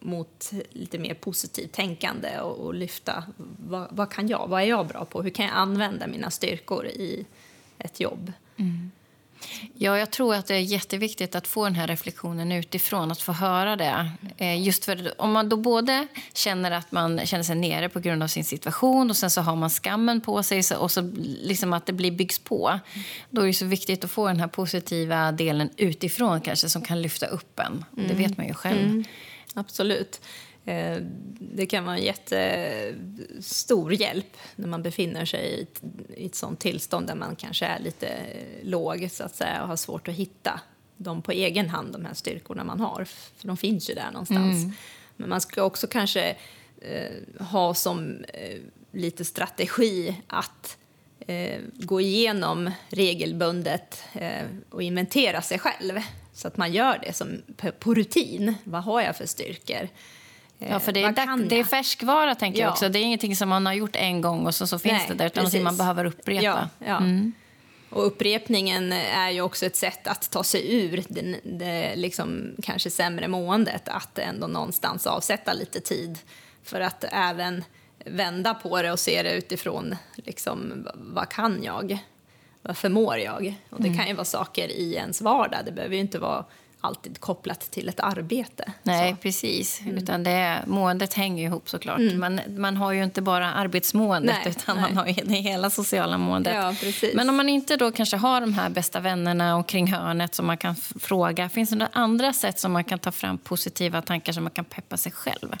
mot 0.00 0.52
lite 0.70 0.98
mer 0.98 1.14
positivt 1.14 1.72
tänkande 1.72 2.40
och, 2.40 2.66
och 2.66 2.74
lyfta 2.74 3.24
vad, 3.66 3.88
vad, 3.90 4.10
kan 4.10 4.28
jag, 4.28 4.48
vad 4.48 4.62
är 4.62 4.66
jag 4.66 4.86
bra 4.86 5.04
på, 5.04 5.22
hur 5.22 5.30
kan 5.30 5.46
jag 5.46 5.54
använda 5.54 6.06
mina 6.06 6.30
styrkor 6.30 6.86
i 6.86 7.26
ett 7.78 8.00
jobb. 8.00 8.32
Mm. 8.56 8.90
Ja, 9.74 9.98
jag 9.98 10.10
tror 10.10 10.34
att 10.34 10.46
det 10.46 10.54
är 10.54 10.60
jätteviktigt 10.60 11.34
att 11.34 11.46
få 11.46 11.64
den 11.64 11.74
här 11.74 11.86
reflektionen 11.86 12.52
utifrån, 12.52 13.10
att 13.10 13.22
få 13.22 13.32
höra 13.32 13.76
det. 13.76 14.10
Eh, 14.36 14.62
just 14.62 14.84
för 14.84 15.20
om 15.20 15.32
man 15.32 15.48
då 15.48 15.56
både 15.56 16.06
känner 16.32 16.70
att 16.70 16.92
man 16.92 17.26
känner 17.26 17.44
sig 17.44 17.56
nere 17.56 17.88
på 17.88 18.00
grund 18.00 18.22
av 18.22 18.28
sin 18.28 18.44
situation 18.44 19.10
och 19.10 19.16
sen 19.16 19.30
så 19.30 19.40
har 19.40 19.56
man 19.56 19.70
skammen 19.70 20.20
på 20.20 20.42
sig 20.42 20.62
och 20.76 20.90
så 20.90 21.12
liksom 21.42 21.72
att 21.72 21.86
det 21.86 21.92
blir 21.92 22.10
byggs 22.10 22.38
på. 22.38 22.80
Då 23.30 23.42
är 23.42 23.46
det 23.46 23.54
så 23.54 23.64
viktigt 23.64 24.04
att 24.04 24.10
få 24.10 24.28
den 24.28 24.40
här 24.40 24.48
positiva 24.48 25.32
delen 25.32 25.70
utifrån 25.76 26.40
kanske 26.40 26.68
som 26.68 26.82
kan 26.82 27.02
lyfta 27.02 27.26
upp 27.26 27.58
en. 27.58 27.84
Mm. 27.96 28.08
Det 28.08 28.14
vet 28.14 28.36
man 28.36 28.46
ju 28.46 28.54
själv. 28.54 28.84
Mm. 28.84 29.04
Absolut. 29.54 30.20
Eh, 30.66 30.98
det 31.38 31.66
kan 31.66 31.84
vara 31.84 31.96
en 31.96 32.04
jättestor 32.04 33.92
hjälp 33.94 34.36
när 34.56 34.68
man 34.68 34.82
befinner 34.82 35.24
sig 35.24 35.66
i 36.16 36.26
ett, 36.26 36.34
sånt 36.34 36.60
tillstånd 36.60 37.06
där 37.06 37.14
man 37.14 37.36
kanske 37.36 37.66
är 37.66 37.78
lite 37.78 38.08
låg 38.62 39.08
så 39.10 39.24
att 39.24 39.34
säga, 39.34 39.62
och 39.62 39.68
har 39.68 39.76
svårt 39.76 40.08
att 40.08 40.14
hitta 40.14 40.60
dem 40.96 41.22
på 41.22 41.32
egen 41.32 41.68
hand, 41.68 41.92
de 41.92 42.04
här 42.04 42.14
styrkorna 42.14 42.64
man 42.64 42.80
har. 42.80 43.04
För 43.36 43.46
de 43.48 43.56
finns 43.56 43.90
ju 43.90 43.94
där 43.94 44.10
någonstans. 44.12 44.62
Mm. 44.64 44.72
Men 45.16 45.28
man 45.28 45.40
ska 45.40 45.62
också 45.62 45.86
kanske 45.86 46.36
eh, 46.80 47.44
ha 47.46 47.74
som 47.74 48.24
eh, 48.34 48.58
lite 48.92 49.24
strategi 49.24 50.16
att 50.26 50.78
eh, 51.26 51.60
gå 51.72 52.00
igenom 52.00 52.70
regelbundet 52.88 54.02
eh, 54.12 54.46
och 54.70 54.82
inventera 54.82 55.42
sig 55.42 55.58
själv. 55.58 56.00
Så 56.32 56.48
att 56.48 56.56
man 56.56 56.72
gör 56.72 56.98
det 57.02 57.12
som 57.12 57.42
på 57.78 57.94
rutin. 57.94 58.54
Vad 58.64 58.82
har 58.82 59.02
jag 59.02 59.16
för 59.16 59.26
styrkor? 59.26 59.88
Ja, 60.58 60.80
för 60.80 60.92
det 60.92 61.02
är, 61.02 61.12
dack, 61.12 61.28
det 61.48 61.60
är 61.60 61.64
färskvara, 61.64 62.34
tänker 62.34 62.60
ja. 62.60 62.66
jag 62.66 62.72
också. 62.72 62.88
Det 62.88 62.98
är 62.98 63.02
ingenting 63.02 63.36
som 63.36 63.48
man 63.48 63.66
har 63.66 63.72
gjort 63.72 63.96
en 63.96 64.20
gång 64.20 64.46
och 64.46 64.54
så, 64.54 64.66
så 64.66 64.78
finns 64.78 64.92
Nej, 64.92 65.06
det 65.08 65.14
där, 65.14 65.26
utan 65.26 65.40
någonting 65.40 65.62
man 65.62 65.76
behöver 65.76 66.04
upprepa. 66.04 66.44
Ja, 66.44 66.68
ja. 66.78 66.96
Mm. 66.96 67.32
Och 67.90 68.06
upprepningen 68.06 68.92
är 68.92 69.30
ju 69.30 69.40
också 69.40 69.66
ett 69.66 69.76
sätt 69.76 70.06
att 70.06 70.30
ta 70.30 70.44
sig 70.44 70.74
ur 70.84 71.04
det, 71.08 71.40
det 71.42 71.96
liksom 71.96 72.54
kanske 72.62 72.90
sämre 72.90 73.28
måendet. 73.28 73.88
Att 73.88 74.18
ändå 74.18 74.46
någonstans 74.46 75.06
avsätta 75.06 75.52
lite 75.52 75.80
tid 75.80 76.18
för 76.62 76.80
att 76.80 77.04
även 77.12 77.64
vända 78.04 78.54
på 78.54 78.82
det 78.82 78.92
och 78.92 78.98
se 78.98 79.22
det 79.22 79.32
utifrån 79.32 79.96
liksom, 80.16 80.88
vad 80.94 81.28
kan 81.28 81.62
jag? 81.62 81.98
Vad 82.62 82.76
förmår 82.76 83.18
jag? 83.18 83.54
Och 83.70 83.80
det 83.80 83.88
mm. 83.88 83.98
kan 83.98 84.08
ju 84.08 84.14
vara 84.14 84.24
saker 84.24 84.68
i 84.68 84.94
ens 84.94 85.20
vardag. 85.20 85.60
Det 85.64 85.72
behöver 85.72 85.94
ju 85.94 86.00
inte 86.00 86.18
vara 86.18 86.44
alltid 86.86 87.20
kopplat 87.20 87.60
till 87.60 87.88
ett 87.88 88.00
arbete. 88.00 88.72
Nej, 88.82 89.10
så. 89.10 89.16
precis. 89.16 89.80
Mm. 89.80 89.96
Utan 89.96 90.22
det, 90.22 90.62
måendet 90.66 91.14
hänger 91.14 91.44
ihop 91.44 91.68
såklart. 91.68 91.98
Mm. 91.98 92.20
Man, 92.20 92.40
man 92.56 92.76
har 92.76 92.92
ju 92.92 93.04
inte 93.04 93.22
bara 93.22 93.52
arbetsmåendet 93.52 94.36
nej, 94.44 94.54
utan 94.58 94.76
nej. 94.76 94.84
man 94.84 94.96
har 94.96 95.06
ju 95.06 95.12
det 95.12 95.34
hela 95.34 95.70
sociala 95.70 96.18
måendet. 96.18 96.54
Ja, 96.54 96.74
Men 97.14 97.28
om 97.28 97.36
man 97.36 97.48
inte 97.48 97.76
då 97.76 97.92
kanske 97.92 98.16
har 98.16 98.40
de 98.40 98.54
här 98.54 98.70
bästa 98.70 99.00
vännerna 99.00 99.56
omkring 99.56 99.92
hörnet 99.92 100.34
som 100.34 100.46
man 100.46 100.56
kan 100.56 100.76
fråga, 100.76 101.48
finns 101.48 101.70
det 101.70 101.76
några 101.76 101.92
andra 101.92 102.32
sätt 102.32 102.58
som 102.58 102.72
man 102.72 102.84
kan 102.84 102.98
ta 102.98 103.12
fram 103.12 103.38
positiva 103.38 104.02
tankar 104.02 104.32
som 104.32 104.42
man 104.42 104.52
kan 104.52 104.64
peppa 104.64 104.96
sig 104.96 105.12
själv? 105.12 105.56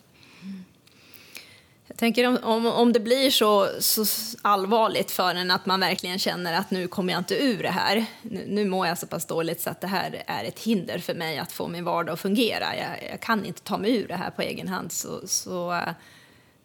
Tänker 1.96 2.26
om, 2.26 2.38
om, 2.42 2.66
om 2.66 2.92
det 2.92 3.00
blir 3.00 3.30
så, 3.30 3.68
så 3.80 4.04
allvarligt 4.42 5.10
för 5.10 5.34
en 5.34 5.50
att 5.50 5.66
man 5.66 5.80
verkligen 5.80 6.18
känner 6.18 6.52
att 6.52 6.70
nu 6.70 6.88
kommer 6.88 7.12
jag 7.12 7.20
inte 7.20 7.34
ur 7.34 7.62
det 7.62 7.70
här. 7.70 8.04
Nu, 8.22 8.44
nu 8.48 8.64
mår 8.64 8.86
jag 8.86 8.98
så 8.98 9.06
pass 9.06 9.26
dåligt 9.26 9.60
så 9.60 9.70
att 9.70 9.80
det 9.80 9.86
här 9.86 10.22
är 10.26 10.44
ett 10.44 10.58
hinder 10.58 10.98
för 10.98 11.14
mig 11.14 11.38
att 11.38 11.52
få 11.52 11.68
min 11.68 11.84
vardag 11.84 12.12
att 12.12 12.20
fungera. 12.20 12.76
Jag, 12.76 13.10
jag 13.10 13.20
kan 13.20 13.44
inte 13.44 13.62
ta 13.62 13.78
mig 13.78 13.96
ur 13.96 14.08
det 14.08 14.14
här 14.16 14.30
på 14.30 14.42
egen 14.42 14.68
hand. 14.68 14.92
Så, 14.92 15.28
så 15.28 15.72
uh, 15.72 15.88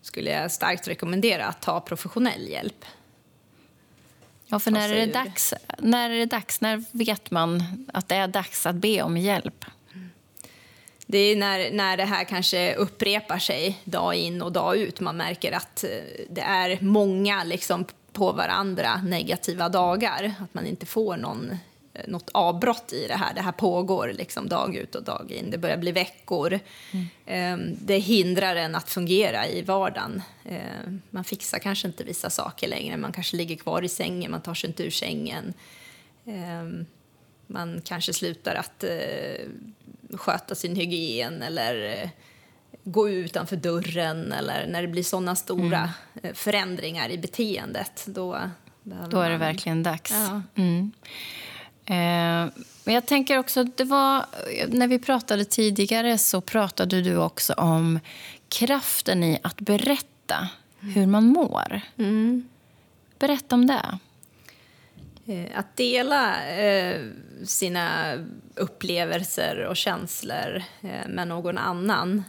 skulle 0.01 0.31
jag 0.31 0.51
starkt 0.51 0.87
rekommendera 0.87 1.45
att 1.45 1.61
ta 1.61 1.79
professionell 1.79 2.49
hjälp. 2.49 2.85
Ja, 4.45 4.59
för 4.59 4.71
när 4.71 4.89
är, 4.89 5.07
det 5.07 5.13
dags, 5.13 5.53
när 5.77 6.09
är 6.09 6.17
det 6.17 6.25
dags? 6.25 6.61
När 6.61 6.83
vet 6.91 7.31
man 7.31 7.63
att 7.93 8.07
det 8.07 8.15
är 8.15 8.27
dags 8.27 8.65
att 8.65 8.75
be 8.75 9.01
om 9.01 9.17
hjälp? 9.17 9.65
Det 11.11 11.17
är 11.17 11.35
när, 11.35 11.71
när 11.71 11.97
det 11.97 12.05
här 12.05 12.23
kanske 12.23 12.75
upprepar 12.75 13.39
sig 13.39 13.81
dag 13.83 14.15
in 14.15 14.41
och 14.41 14.51
dag 14.51 14.77
ut. 14.77 14.99
Man 14.99 15.17
märker 15.17 15.51
att 15.51 15.83
eh, 15.83 15.89
det 16.29 16.41
är 16.41 16.77
många 16.81 17.43
liksom 17.43 17.85
på 18.11 18.31
varandra 18.31 19.01
negativa 19.01 19.69
dagar. 19.69 20.33
Att 20.39 20.53
man 20.53 20.65
inte 20.65 20.85
får 20.85 21.17
någon, 21.17 21.57
eh, 21.93 22.07
något 22.07 22.29
avbrott 22.33 22.93
i 22.93 23.07
det 23.07 23.15
här. 23.15 23.33
Det 23.33 23.41
här 23.41 23.51
pågår 23.51 24.13
liksom 24.17 24.49
dag 24.49 24.75
ut 24.75 24.95
och 24.95 25.03
dag 25.03 25.31
in. 25.31 25.51
Det 25.51 25.57
börjar 25.57 25.77
bli 25.77 25.91
veckor. 25.91 26.59
Mm. 26.91 27.05
Ehm, 27.25 27.77
det 27.81 27.97
hindrar 27.97 28.55
en 28.55 28.75
att 28.75 28.89
fungera 28.89 29.47
i 29.47 29.61
vardagen. 29.61 30.21
Ehm, 30.45 31.01
man 31.09 31.23
fixar 31.23 31.59
kanske 31.59 31.87
inte 31.87 32.03
vissa 32.03 32.29
saker 32.29 32.67
längre. 32.67 32.97
Man 32.97 33.11
kanske 33.11 33.37
ligger 33.37 33.55
kvar 33.55 33.81
i 33.81 33.89
sängen, 33.89 34.31
man 34.31 34.41
tar 34.41 34.53
sig 34.53 34.69
inte 34.69 34.83
ur 34.83 34.91
sängen. 34.91 35.53
Ehm, 36.25 36.85
man 37.47 37.81
kanske 37.85 38.13
slutar 38.13 38.55
att 38.55 38.83
eh, 38.83 39.47
sköta 40.17 40.55
sin 40.55 40.75
hygien 40.75 41.41
eller 41.41 42.03
eh, 42.03 42.09
gå 42.83 43.09
utanför 43.09 43.55
dörren 43.55 44.31
eller 44.31 44.67
när 44.67 44.81
det 44.81 44.87
blir 44.87 45.03
såna 45.03 45.35
stora 45.35 45.77
mm. 45.77 45.89
Eh, 46.23 46.33
förändringar 46.33 47.09
i 47.09 47.17
beteendet. 47.17 48.03
Då, 48.05 48.39
då 48.83 49.19
är 49.19 49.29
det 49.29 49.37
verkligen 49.37 49.83
dags. 49.83 50.11
Ja. 50.11 50.41
Mm. 50.55 50.91
Eh, 51.85 52.53
men 52.83 52.93
jag 52.93 53.05
tänker 53.05 53.37
också, 53.37 53.63
det 53.63 53.83
var, 53.83 54.25
när 54.67 54.87
vi 54.87 54.99
pratade 54.99 55.45
tidigare 55.45 56.17
så 56.17 56.41
pratade 56.41 57.01
du 57.01 57.17
också 57.17 57.53
om 57.53 57.99
kraften 58.49 59.23
i 59.23 59.39
att 59.43 59.61
berätta 59.61 60.49
hur 60.79 61.05
man 61.05 61.25
mår. 61.25 61.81
Mm. 61.97 62.49
Berätta 63.19 63.55
om 63.55 63.67
det. 63.67 63.99
Eh, 65.31 65.59
att 65.59 65.77
dela 65.77 66.49
eh, 66.49 67.01
sina 67.43 68.17
upplevelser 68.55 69.65
och 69.65 69.77
känslor 69.77 70.63
eh, 70.81 71.07
med 71.07 71.27
någon 71.27 71.57
annan 71.57 72.23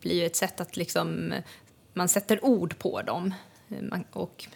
blir 0.00 0.14
ju 0.14 0.26
ett 0.26 0.36
sätt 0.36 0.60
att 0.60 0.76
liksom, 0.76 1.34
man 1.92 2.08
sätter 2.08 2.44
ord 2.44 2.78
på 2.78 3.02
dem. 3.02 3.34
och 4.12 4.46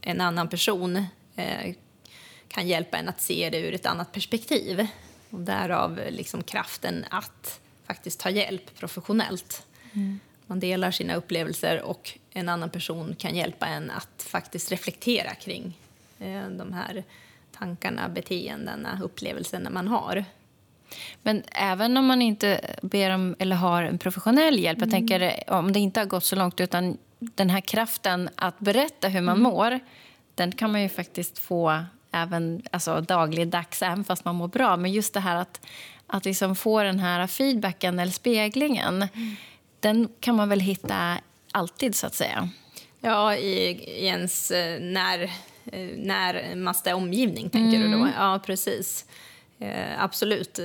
en 0.00 0.20
annan 0.20 0.48
person 0.48 1.04
kan 2.48 2.68
hjälpa 2.68 2.96
en 2.96 3.08
att 3.08 3.20
se 3.20 3.50
det 3.50 3.58
ur 3.58 3.74
ett 3.74 3.86
annat 3.86 4.12
perspektiv. 4.12 4.86
Och 5.30 5.40
därav 5.40 6.00
liksom 6.10 6.42
kraften 6.42 7.04
att 7.10 7.60
faktiskt 7.86 8.20
ta 8.20 8.30
hjälp 8.30 8.78
professionellt. 8.78 9.66
Mm. 9.92 10.20
Man 10.46 10.60
delar 10.60 10.90
sina 10.90 11.14
upplevelser 11.14 11.82
och 11.82 12.18
en 12.30 12.48
annan 12.48 12.70
person 12.70 13.14
kan 13.18 13.34
hjälpa 13.34 13.66
en 13.66 13.90
att 13.90 14.22
faktiskt 14.22 14.70
reflektera 14.70 15.34
kring 15.34 15.76
de 16.58 16.72
här 16.72 17.04
tankarna, 17.58 18.08
beteendena, 18.08 18.98
upplevelserna 19.02 19.70
man 19.70 19.88
har. 19.88 20.24
Men 21.22 21.42
även 21.52 21.96
om 21.96 22.06
man 22.06 22.22
inte 22.22 22.60
ber 22.82 23.10
om 23.10 23.36
eller 23.38 23.56
har 23.56 23.82
en 23.82 23.98
professionell 23.98 24.58
hjälp, 24.58 24.78
mm. 24.78 24.88
jag 24.88 24.90
tänker 24.90 25.44
om 25.46 25.72
det 25.72 25.78
inte 25.78 26.00
har 26.00 26.06
gått 26.06 26.24
så 26.24 26.36
långt, 26.36 26.60
utan 26.60 26.98
den 27.18 27.50
här 27.50 27.60
kraften 27.60 28.28
att 28.34 28.58
berätta 28.58 29.08
hur 29.08 29.20
man 29.20 29.38
mm. 29.38 29.52
mår, 29.52 29.80
den 30.34 30.52
kan 30.52 30.72
man 30.72 30.82
ju 30.82 30.88
faktiskt 30.88 31.38
få 31.38 31.84
även 32.12 32.62
alltså, 32.70 33.00
dagligdags, 33.00 33.82
även 33.82 34.04
fast 34.04 34.24
man 34.24 34.34
mår 34.34 34.48
bra. 34.48 34.76
Men 34.76 34.92
just 34.92 35.14
det 35.14 35.20
här 35.20 35.36
att, 35.36 35.66
att 36.06 36.24
liksom 36.24 36.56
få 36.56 36.82
den 36.82 36.98
här 36.98 37.26
feedbacken 37.26 37.98
eller 37.98 38.12
speglingen, 38.12 38.96
mm. 39.02 39.36
den 39.80 40.08
kan 40.20 40.36
man 40.36 40.48
väl 40.48 40.60
hitta 40.60 41.16
alltid, 41.52 41.94
så 41.94 42.06
att 42.06 42.14
säga. 42.14 42.48
Ja, 43.00 43.34
i, 43.36 43.70
i 43.70 44.06
ens 44.06 44.50
eh, 44.50 44.80
när 44.80 45.18
Eh, 45.22 45.59
närmaste 45.96 46.94
omgivning, 46.94 47.50
tänker 47.50 47.76
mm. 47.76 47.90
du 47.90 47.96
då? 47.96 48.02
Mm. 48.02 48.14
Ja, 48.16 48.40
precis. 48.46 49.04
Eh, 49.58 50.02
absolut. 50.02 50.58
Eh, 50.58 50.64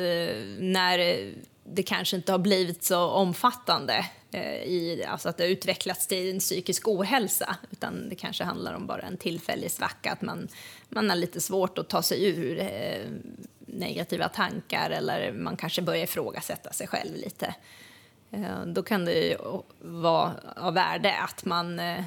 när 0.59 1.33
det 1.63 1.83
kanske 1.83 2.15
inte 2.15 2.31
har 2.31 2.39
blivit 2.39 2.83
så 2.83 3.09
omfattande 3.09 4.05
eh, 4.31 4.63
i, 4.63 5.05
alltså 5.07 5.29
att 5.29 5.38
det 5.38 5.43
har 5.43 5.50
utvecklats 5.50 6.07
till 6.07 6.31
en 6.31 6.39
psykisk 6.39 6.88
ohälsa 6.88 7.55
utan 7.71 8.09
det 8.09 8.15
kanske 8.15 8.43
handlar 8.43 8.74
om 8.74 8.88
bara 8.88 9.01
en 9.01 9.17
tillfällig 9.17 9.71
svacka, 9.71 10.12
att 10.12 10.21
man, 10.21 10.47
man 10.89 11.09
har 11.09 11.17
lite 11.17 11.41
svårt 11.41 11.77
att 11.77 11.89
ta 11.89 12.01
sig 12.01 12.25
ur 12.25 12.59
eh, 12.59 13.12
negativa 13.59 14.29
tankar 14.29 14.89
eller 14.89 15.31
man 15.31 15.57
kanske 15.57 15.81
börjar 15.81 16.03
ifrågasätta 16.03 16.74
sig 16.74 16.88
själv 16.88 17.15
lite. 17.15 17.55
Eh, 18.31 18.65
då 18.65 18.83
kan 18.83 19.05
det 19.05 19.38
vara 19.81 20.33
av 20.55 20.74
värde 20.74 21.13
att 21.17 21.45
man 21.45 21.79
Eh, 21.79 22.03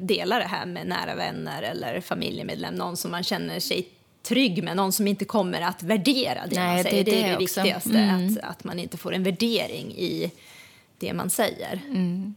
dela 0.00 0.38
det 0.38 0.44
här 0.44 0.66
med 0.66 0.86
nära 0.86 1.14
vänner 1.14 1.62
eller 1.62 2.00
familjemedlem, 2.00 2.74
någon 2.74 2.96
som 2.96 3.10
man 3.10 3.22
känner 3.22 3.60
sig 3.60 3.88
trygg 4.22 4.64
med, 4.64 4.76
någon 4.76 4.92
som 4.92 5.06
inte 5.06 5.24
kommer 5.24 5.60
att 5.60 5.82
värdera 5.82 6.46
det 6.46 6.56
Nej, 6.56 6.74
man 6.74 6.82
säger. 6.82 7.04
Det, 7.04 7.10
det 7.10 7.18
är 7.18 7.22
det, 7.22 7.32
det 7.32 7.38
viktigaste, 7.38 7.98
mm. 7.98 8.26
att, 8.26 8.38
att 8.38 8.64
man 8.64 8.78
inte 8.78 8.96
får 8.96 9.14
en 9.14 9.22
värdering 9.22 9.92
i 9.92 10.32
det 10.98 11.12
man 11.12 11.30
säger. 11.30 11.80
Mm. 11.86 12.34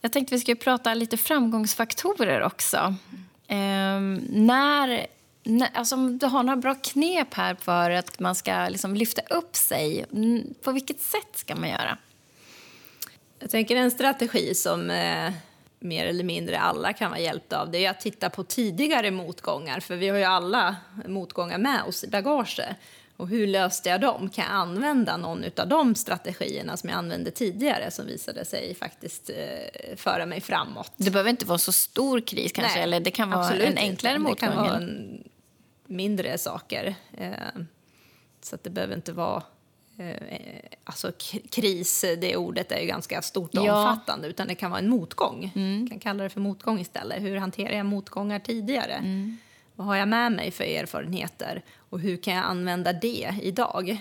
Jag 0.00 0.12
tänkte 0.12 0.34
vi 0.34 0.40
skulle 0.40 0.56
prata 0.56 0.94
lite 0.94 1.16
framgångsfaktorer 1.16 2.42
också. 2.42 2.94
Um, 3.48 4.14
när, 4.30 5.06
när, 5.42 5.68
alltså 5.74 5.94
om 5.94 6.18
du 6.18 6.26
har 6.26 6.42
några 6.42 6.56
bra 6.56 6.74
knep 6.74 7.34
här 7.34 7.54
för 7.54 7.90
att 7.90 8.20
man 8.20 8.34
ska 8.34 8.68
liksom 8.68 8.94
lyfta 8.94 9.22
upp 9.22 9.56
sig, 9.56 10.04
på 10.62 10.72
vilket 10.72 11.00
sätt 11.00 11.28
ska 11.34 11.54
man 11.54 11.68
göra? 11.68 11.98
Jag 13.38 13.50
tänker 13.50 13.76
en 13.76 13.90
strategi 13.90 14.54
som 14.54 14.90
eh, 14.90 15.32
mer 15.82 16.06
eller 16.06 16.24
mindre 16.24 16.60
alla 16.60 16.92
kan 16.92 17.10
vara 17.10 17.20
hjälpta 17.20 17.60
av 17.60 17.70
det 17.70 17.84
är 17.84 17.90
att 17.90 18.00
titta 18.00 18.30
på 18.30 18.44
tidigare 18.44 19.10
motgångar, 19.10 19.80
för 19.80 19.96
vi 19.96 20.08
har 20.08 20.18
ju 20.18 20.24
alla 20.24 20.76
motgångar 21.06 21.58
med 21.58 21.82
oss 21.82 22.04
i 22.04 22.08
bagaget. 22.08 22.76
Och 23.16 23.28
hur 23.28 23.46
löste 23.46 23.88
jag 23.88 24.00
dem? 24.00 24.30
Kan 24.30 24.44
jag 24.44 24.54
använda 24.54 25.16
någon 25.16 25.44
av 25.56 25.68
de 25.68 25.94
strategierna 25.94 26.76
som 26.76 26.88
jag 26.88 26.98
använde 26.98 27.30
tidigare 27.30 27.90
som 27.90 28.06
visade 28.06 28.44
sig 28.44 28.74
faktiskt 28.74 29.30
eh, 29.30 29.96
föra 29.96 30.26
mig 30.26 30.40
framåt? 30.40 30.92
Det 30.96 31.10
behöver 31.10 31.30
inte 31.30 31.46
vara 31.46 31.58
så 31.58 31.72
stor 31.72 32.20
kris 32.20 32.52
kanske, 32.52 32.74
Nej, 32.74 32.82
eller 32.82 33.00
det 33.00 33.10
kan 33.10 33.30
vara 33.30 33.54
en 33.54 33.78
enklare 33.78 34.18
motgång? 34.18 34.34
Det 34.34 34.40
kan 34.40 34.56
vara 34.56 34.76
en, 34.76 35.24
mindre 35.86 36.38
saker. 36.38 36.94
Eh, 37.18 37.32
så 38.42 38.54
att 38.54 38.64
det 38.64 38.70
behöver 38.70 38.94
inte 38.94 39.12
vara 39.12 39.42
alltså 40.84 41.12
kris, 41.50 42.04
det 42.20 42.36
ordet 42.36 42.72
är 42.72 42.80
ju 42.80 42.86
ganska 42.86 43.22
stort 43.22 43.54
och 43.54 43.64
ja. 43.64 43.90
omfattande, 43.90 44.28
utan 44.28 44.48
det 44.48 44.54
kan 44.54 44.70
vara 44.70 44.80
en 44.80 44.88
motgång. 44.88 45.52
Mm. 45.54 45.88
kan 45.88 45.98
kalla 45.98 46.22
det 46.22 46.30
för 46.30 46.40
motgång 46.40 46.80
istället. 46.80 47.22
Hur 47.22 47.36
hanterar 47.36 47.76
jag 47.76 47.86
motgångar 47.86 48.38
tidigare? 48.38 48.94
Mm. 48.94 49.38
Vad 49.76 49.86
har 49.86 49.96
jag 49.96 50.08
med 50.08 50.32
mig 50.32 50.50
för 50.50 50.64
erfarenheter 50.64 51.62
och 51.90 52.00
hur 52.00 52.16
kan 52.16 52.34
jag 52.34 52.44
använda 52.44 52.92
det 52.92 53.34
idag? 53.42 54.00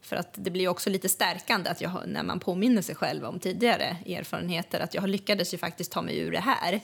För 0.00 0.16
att 0.16 0.34
det 0.34 0.50
blir 0.50 0.68
också 0.68 0.90
lite 0.90 1.08
stärkande 1.08 1.70
att 1.70 1.80
jag, 1.80 2.02
när 2.06 2.22
man 2.22 2.40
påminner 2.40 2.82
sig 2.82 2.94
själv 2.94 3.24
om 3.24 3.38
tidigare 3.38 3.96
erfarenheter 4.06 4.80
att 4.80 4.94
jag 4.94 5.08
lyckades 5.08 5.54
ju 5.54 5.58
faktiskt 5.58 5.92
ta 5.92 6.02
mig 6.02 6.18
ur 6.18 6.32
det 6.32 6.40
här 6.40 6.80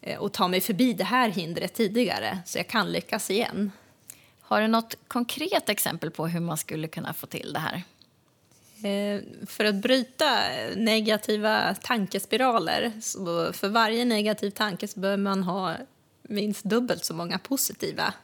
eh, 0.00 0.18
och 0.18 0.32
ta 0.32 0.48
mig 0.48 0.60
förbi 0.60 0.92
det 0.92 1.04
här 1.04 1.28
hindret 1.28 1.74
tidigare 1.74 2.38
så 2.46 2.58
jag 2.58 2.68
kan 2.68 2.92
lyckas 2.92 3.30
igen. 3.30 3.72
Har 4.48 4.60
du 4.60 4.68
något 4.68 4.94
konkret 5.08 5.68
exempel 5.68 6.10
på 6.10 6.26
hur 6.26 6.40
man 6.40 6.56
skulle 6.56 6.88
kunna 6.88 7.12
få 7.12 7.26
till 7.26 7.52
det 7.52 7.58
här? 7.58 7.82
Eh, 8.88 9.22
för 9.46 9.64
att 9.64 9.74
bryta 9.74 10.30
negativa 10.76 11.74
tankespiraler, 11.74 12.92
så 13.00 13.52
för 13.52 13.68
varje 13.68 14.04
negativ 14.04 14.50
tanke 14.50 14.88
så 14.88 15.00
behöver 15.00 15.22
man 15.22 15.42
ha 15.42 15.76
minst 16.22 16.64
dubbelt 16.64 17.04
så 17.04 17.14
många 17.14 17.38
positiva 17.38 18.14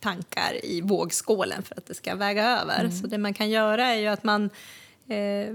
tankar 0.00 0.64
i 0.64 0.80
vågskålen 0.80 1.62
för 1.62 1.74
att 1.78 1.86
det 1.86 1.94
ska 1.94 2.14
väga 2.14 2.60
över. 2.60 2.80
Mm. 2.80 2.92
Så 2.92 3.06
det 3.06 3.18
man 3.18 3.34
kan 3.34 3.50
göra 3.50 3.86
är 3.86 4.00
ju 4.00 4.06
att 4.06 4.24
man 4.24 4.50
eh, 5.08 5.54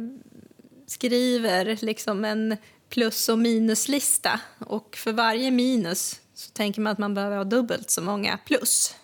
skriver 0.88 1.86
liksom 1.86 2.26
en 2.26 2.58
plus 2.90 3.30
och 3.30 3.40
minuslista 3.40 4.40
och 4.60 4.96
för 4.96 5.12
varje 5.12 5.52
minus 5.52 6.22
så 6.34 6.52
tänker 6.52 6.82
man 6.82 6.92
att 6.92 7.00
man 7.00 7.14
behöver 7.14 7.38
ha 7.38 7.44
dubbelt 7.44 7.90
så 7.90 8.02
många 8.02 8.38
plus 8.46 8.96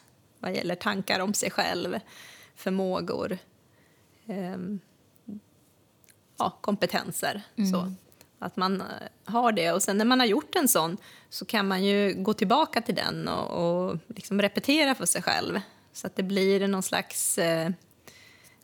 vad 0.46 0.56
gäller 0.56 0.76
tankar 0.76 1.20
om 1.20 1.34
sig 1.34 1.52
själv, 1.52 2.00
förmågor, 2.56 3.38
eh, 4.28 4.58
ja, 6.38 6.58
kompetenser. 6.62 7.42
Mm. 7.56 7.72
Så. 7.72 7.94
Att 8.40 8.56
man 8.56 8.82
eh, 8.82 8.88
har 9.24 9.52
det. 9.52 9.72
Och 9.72 9.84
sen 9.84 9.98
när 9.98 10.06
man 10.06 10.20
har 10.20 10.28
gjort 10.28 10.56
en 10.56 10.68
sån 10.68 10.98
så 11.30 11.46
kan 11.46 11.68
man 11.68 11.84
ju 11.84 12.14
gå 12.14 12.34
tillbaka 12.34 12.82
till 12.82 12.96
den 12.96 13.28
och, 13.28 13.88
och 13.88 13.98
liksom 14.08 14.42
repetera 14.42 14.96
för 14.96 15.06
sig 15.06 15.22
själv. 15.22 15.60
Så 15.94 16.08
att 16.08 16.16
det 16.16 16.24
blir 16.24 16.68
någon 16.68 16.84
slags 16.84 17.38
eh, 17.38 17.70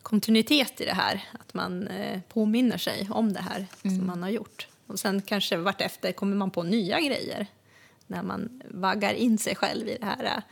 kontinuitet 0.02 0.80
i 0.80 0.84
det 0.84 0.94
här. 0.94 1.24
Att 1.40 1.54
man 1.54 1.88
eh, 1.88 2.20
påminner 2.28 2.78
sig 2.78 3.08
om 3.10 3.32
det 3.32 3.40
här 3.40 3.66
mm. 3.84 3.96
som 3.96 4.06
man 4.06 4.22
har 4.22 4.30
gjort. 4.30 4.68
Och 4.86 4.98
sen 4.98 5.22
kanske 5.22 5.56
vartefter 5.56 6.12
kommer 6.12 6.36
man 6.36 6.50
på 6.50 6.62
nya 6.62 7.00
grejer 7.00 7.46
när 8.06 8.22
man 8.22 8.62
vaggar 8.70 9.14
in 9.14 9.38
sig 9.38 9.54
själv 9.56 9.88
i 9.88 9.96
det 10.00 10.06
här 10.06 10.42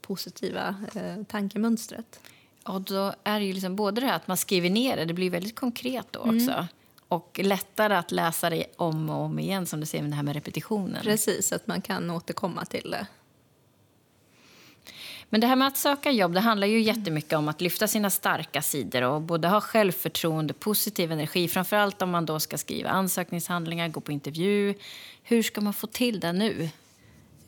positiva 0.00 0.74
eh, 0.94 1.24
tankemönstret. 1.24 2.20
Och 2.62 2.80
då 2.80 3.12
är 3.24 3.40
det 3.40 3.46
ju 3.46 3.52
liksom 3.52 3.76
både 3.76 4.00
det 4.00 4.06
här 4.06 4.16
att 4.16 4.28
man 4.28 4.36
skriver 4.36 4.70
ner 4.70 4.96
det, 4.96 5.04
det 5.04 5.14
blir 5.14 5.30
väldigt 5.30 5.56
konkret 5.56 6.06
då 6.10 6.20
också. 6.20 6.50
Mm. 6.50 6.64
Och 7.08 7.40
lättare 7.42 7.94
att 7.94 8.10
läsa 8.10 8.50
det 8.50 8.66
om 8.76 9.10
och 9.10 9.24
om 9.24 9.38
igen, 9.38 9.66
som 9.66 9.80
du 9.80 9.86
säger 9.86 10.02
med 10.02 10.12
det 10.12 10.16
här 10.16 10.22
med 10.22 10.34
repetitionen. 10.34 11.02
Precis, 11.02 11.52
att 11.52 11.66
man 11.66 11.80
kan 11.80 12.10
återkomma 12.10 12.64
till 12.64 12.90
det. 12.90 13.06
Men 15.30 15.40
det 15.40 15.46
här 15.46 15.56
med 15.56 15.68
att 15.68 15.76
söka 15.76 16.10
jobb 16.10 16.32
det 16.32 16.40
handlar 16.40 16.66
ju 16.66 16.80
jättemycket 16.80 17.32
om 17.32 17.48
att 17.48 17.60
lyfta 17.60 17.88
sina 17.88 18.10
starka 18.10 18.62
sidor 18.62 19.02
och 19.02 19.22
både 19.22 19.48
ha 19.48 19.60
självförtroende, 19.60 20.54
positiv 20.54 21.12
energi, 21.12 21.48
framförallt 21.48 22.02
om 22.02 22.10
man 22.10 22.26
då 22.26 22.40
ska 22.40 22.58
skriva 22.58 22.90
ansökningshandlingar, 22.90 23.88
gå 23.88 24.00
på 24.00 24.12
intervju. 24.12 24.74
Hur 25.22 25.42
ska 25.42 25.60
man 25.60 25.74
få 25.74 25.86
till 25.86 26.20
det 26.20 26.32
nu? 26.32 26.68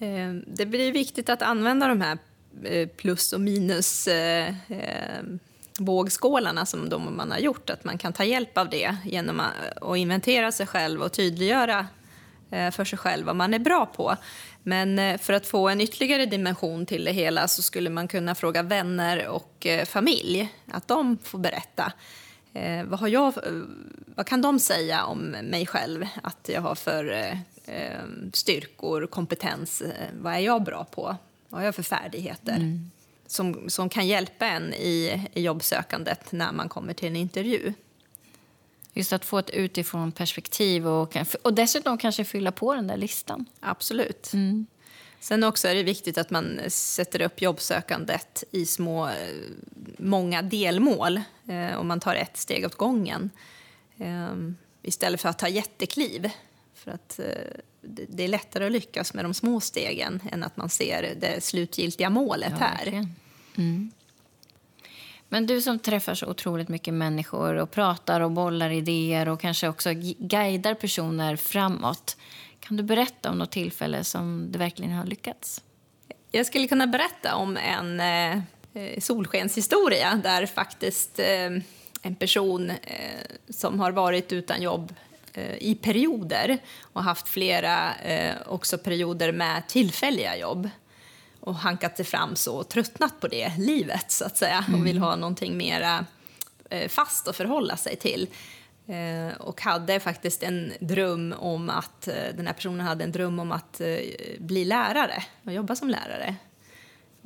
Ehm, 0.01 0.45
det 0.47 0.67
blir 0.67 0.93
viktigt 0.93 1.29
att 1.29 1.43
använda 1.43 1.89
de 1.89 2.01
här 2.01 2.19
eh, 2.65 2.89
plus 2.89 3.33
och 3.33 3.41
minus 3.41 4.09
eh, 4.09 4.55
ehm, 4.69 5.39
vågskålarna 5.79 6.67
som 6.67 6.89
de 6.89 7.17
man 7.17 7.31
har 7.31 7.39
gjort. 7.39 7.71
Att 7.71 7.85
man 7.85 7.99
kan 7.99 8.13
ta 8.13 8.25
hjälp 8.25 8.59
av 8.59 8.71
det 8.71 8.97
genom 9.05 9.41
att 9.41 9.97
inventera 9.97 10.53
sig 10.53 10.67
själv 10.67 11.03
och 11.03 11.13
tydliggöra 11.13 11.87
eh, 12.51 12.71
för 12.71 12.85
sig 12.85 12.99
själv 12.99 13.27
vad 13.27 13.37
man 13.37 13.55
är 13.55 13.59
bra 13.59 13.87
på. 13.87 14.17
Men 14.63 15.19
för 15.19 15.33
att 15.33 15.47
få 15.47 15.69
en 15.69 15.81
ytterligare 15.81 16.27
dimension 16.27 16.87
till 16.87 17.05
det 17.05 17.13
hela 17.13 17.49
så 17.49 17.63
skulle 17.63 17.91
man 17.91 18.09
kunna 18.09 18.35
fråga 18.35 18.63
vänner 18.63 19.29
och 19.29 19.67
familj, 19.87 20.55
att 20.73 20.89
de 20.89 21.19
får 21.23 21.39
berätta. 21.39 21.93
vad, 22.85 23.01
har 23.01 23.09
jag, 23.09 23.35
vad 24.15 24.27
kan 24.27 24.43
de 24.43 24.59
säga 24.59 25.05
om 25.05 25.19
mig 25.43 25.67
själv 25.67 26.07
att 26.23 26.51
jag 26.53 26.61
har 26.61 26.75
för 26.75 27.39
eh, 27.69 28.31
styrkor, 28.33 29.07
kompetens. 29.07 29.81
Eh, 29.81 30.09
vad 30.21 30.35
är 30.35 30.39
jag 30.39 30.63
bra 30.63 30.85
på? 30.85 31.17
Vad 31.49 31.61
har 31.61 31.65
jag 31.65 31.75
för 31.75 31.83
färdigheter? 31.83 32.57
Mm. 32.57 32.91
Som, 33.27 33.71
som 33.71 33.89
kan 33.89 34.07
hjälpa 34.07 34.47
en 34.47 34.75
i, 34.75 35.27
i 35.35 35.43
jobbsökandet 35.43 36.33
när 36.33 36.53
man 36.53 36.69
kommer 36.69 36.95
till 36.95 37.09
en 37.09 37.17
intervju. 37.17 37.73
Just 38.93 39.13
att 39.13 39.25
få 39.25 39.39
ett 39.39 39.51
utifrån 39.51 40.13
perspektiv 40.13 40.89
och, 40.89 41.17
och 41.43 41.55
dessutom 41.55 41.99
kanske 41.99 42.25
fylla 42.25 42.53
på 42.53 42.75
den 42.75 42.87
där 42.87 42.97
listan. 42.97 43.45
Absolut. 43.61 44.33
Mm. 44.33 44.67
Sen 45.21 45.45
också 45.45 45.69
är 45.69 45.75
det 45.75 45.83
viktigt 45.83 46.19
att 46.19 46.31
man 46.31 46.61
sätter 46.69 47.21
upp 47.21 47.43
jobbsökandet 47.43 48.45
i 48.51 48.67
små, 48.67 49.11
många 49.99 50.43
delmål. 50.43 51.21
Eh, 51.49 51.75
och 51.75 51.87
man 51.87 52.01
tar 52.01 52.15
ett 52.15 52.37
steg 52.37 52.67
åt 52.67 52.75
gången. 52.75 53.31
Eh, 53.99 54.35
istället 54.83 55.21
för 55.21 55.29
att 55.29 55.39
ta 55.39 55.49
jättekliv. 55.49 56.31
För 56.79 56.91
att 56.91 57.19
eh, 57.19 57.27
det 58.09 58.25
är 58.25 58.29
lättare 58.29 58.67
att 58.67 58.73
lyckas 58.73 59.15
med 59.15 59.25
de 59.25 59.35
små 59.35 59.61
stegen 59.61 60.23
än 60.33 60.43
att 60.43 60.57
man 60.57 60.69
ser 60.69 61.15
det 61.21 61.45
slutgiltiga 61.45 62.11
målet 62.11 62.53
ja, 62.59 62.67
här. 62.67 63.07
Mm. 63.57 63.91
Men 65.29 65.47
du 65.47 65.63
som 65.63 65.79
träffar 65.79 66.15
så 66.15 66.27
otroligt 66.27 66.69
mycket 66.69 66.95
människor 66.95 67.55
och 67.55 67.71
pratar 67.71 68.21
och 68.21 68.31
bollar 68.31 68.71
idéer 68.71 69.29
och 69.29 69.41
kanske 69.41 69.69
också 69.69 69.91
guidar 70.19 70.75
personer 70.75 71.37
framåt. 71.37 72.17
Kan 72.61 72.77
du 72.77 72.83
berätta 72.83 73.31
om 73.31 73.39
något 73.39 73.51
tillfälle 73.51 74.05
som 74.05 74.53
det 74.53 74.59
verkligen 74.59 74.93
har 74.93 75.07
lyckats? 75.07 75.63
Jag 76.31 76.47
skulle 76.47 76.69
kunna 76.69 76.87
berätta 76.87 77.35
om 77.35 77.57
en 77.57 78.01
eh, 78.01 79.01
solskenshistoria 79.01 80.21
där 80.23 80.47
faktiskt 80.47 81.19
eh, 81.19 81.51
en 82.03 82.15
person 82.19 82.71
eh, 82.71 82.77
som 83.51 83.81
har 83.81 83.93
varit 83.93 84.33
utan 84.33 84.63
jobb 84.63 84.95
Eh, 85.08 85.08
i 85.59 85.75
perioder 85.75 86.59
och 86.83 87.03
haft 87.03 87.29
flera 87.29 87.95
eh, 87.95 88.35
också 88.47 88.79
perioder 88.79 89.33
med 89.33 89.69
tillfälliga 89.69 90.37
jobb 90.37 90.69
och 91.41 91.55
hankat 91.55 91.97
sig 91.97 92.07
fram 92.07 92.37
så 92.37 92.57
och 92.57 92.69
tröttnat 92.69 93.21
på 93.21 93.29
det 93.29 93.53
livet 93.59 94.11
så 94.11 94.25
att 94.25 94.37
säga 94.37 94.65
och 94.73 94.87
vill 94.87 94.97
mm. 94.97 95.03
ha 95.03 95.17
någonting 95.17 95.57
mera 95.57 96.05
eh, 96.71 96.89
fast 96.89 97.29
att 97.29 97.37
förhålla 97.37 97.77
sig 97.77 97.97
till. 97.97 98.29
och 99.39 99.61
hade 99.63 100.01
faktiskt 100.01 100.43
en 100.43 100.73
dröm 100.81 101.35
om 101.39 101.71
att, 101.71 102.09
den 102.37 102.47
här 102.47 102.55
personen 102.55 102.81
hade 102.81 103.05
en 103.05 103.13
dröm 103.13 103.39
om 103.39 103.53
att 103.53 103.81
bli 104.39 104.65
lärare 104.65 105.25
och 105.45 105.53
jobba 105.53 105.77
som 105.77 105.89
lärare. 105.89 106.37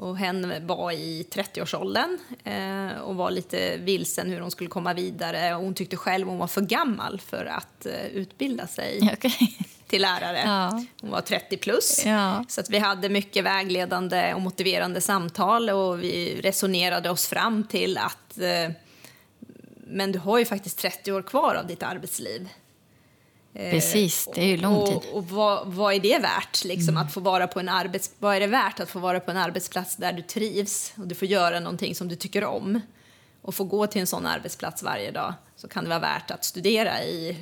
Och 0.02 0.18
hen 0.18 0.66
var 0.66 0.92
i 0.92 1.26
30-årsåldern 1.30 2.18
eh, 2.44 3.00
och 3.00 3.14
var 3.14 3.30
lite 3.30 3.76
vilsen 3.76 4.30
hur 4.30 4.40
hon 4.40 4.50
skulle 4.50 4.70
komma 4.70 4.94
vidare. 4.94 5.54
Och 5.54 5.62
hon 5.62 5.74
tyckte 5.74 5.96
själv 5.96 6.28
hon 6.28 6.38
var 6.38 6.46
för 6.46 6.60
gammal 6.60 7.20
för 7.20 7.44
att 7.44 7.86
eh, 7.86 8.06
utbilda 8.06 8.66
sig 8.66 9.00
okay. 9.12 9.48
till 9.86 10.02
lärare. 10.02 10.42
Ja. 10.44 10.84
Hon 11.00 11.10
var 11.10 11.20
30 11.20 11.56
plus. 11.56 12.02
Ja. 12.06 12.44
Så 12.48 12.60
att 12.60 12.70
vi 12.70 12.78
hade 12.78 13.08
mycket 13.08 13.44
vägledande 13.44 14.34
och 14.34 14.40
motiverande 14.40 15.00
samtal 15.00 15.70
och 15.70 16.02
vi 16.02 16.40
resonerade 16.40 17.10
oss 17.10 17.26
fram 17.26 17.64
till 17.64 17.98
att 17.98 18.38
eh, 18.38 18.70
men 19.86 20.12
du 20.12 20.18
har 20.18 20.38
ju 20.38 20.44
faktiskt 20.44 20.78
30 20.78 21.12
år 21.12 21.22
kvar 21.22 21.54
av 21.54 21.66
ditt 21.66 21.82
arbetsliv. 21.82 22.48
Precis, 23.52 24.28
det 24.34 24.40
är 24.40 24.46
ju 24.46 24.56
lång 24.56 24.86
tid. 24.86 24.96
Och, 24.96 25.16
och 25.16 25.28
vad, 25.28 25.66
vad, 25.66 25.94
är 25.94 26.00
det 26.00 26.18
värt? 26.18 26.64
Liksom, 26.64 26.88
mm. 26.88 27.06
att 27.06 27.12
få 27.12 27.20
vara 27.20 27.46
på 27.46 27.60
en 27.60 27.68
arbets, 27.68 28.10
vad 28.18 28.36
är 28.36 28.40
det 28.40 28.46
värt 28.46 28.80
att 28.80 28.90
få 28.90 28.98
vara 28.98 29.20
på 29.20 29.30
en 29.30 29.36
arbetsplats 29.36 29.96
där 29.96 30.12
du 30.12 30.22
trivs 30.22 30.92
och 30.96 31.06
du 31.06 31.14
får 31.14 31.28
göra 31.28 31.60
någonting 31.60 31.94
som 31.94 32.08
du 32.08 32.16
tycker 32.16 32.44
om? 32.44 32.80
Och 33.42 33.54
få 33.54 33.64
gå 33.64 33.86
till 33.86 34.00
en 34.00 34.06
sån 34.06 34.26
arbetsplats 34.26 34.82
varje 34.82 35.10
dag 35.10 35.34
så 35.56 35.68
kan 35.68 35.84
det 35.84 35.90
vara 35.90 36.00
värt 36.00 36.30
att 36.30 36.44
studera 36.44 37.02
i 37.02 37.36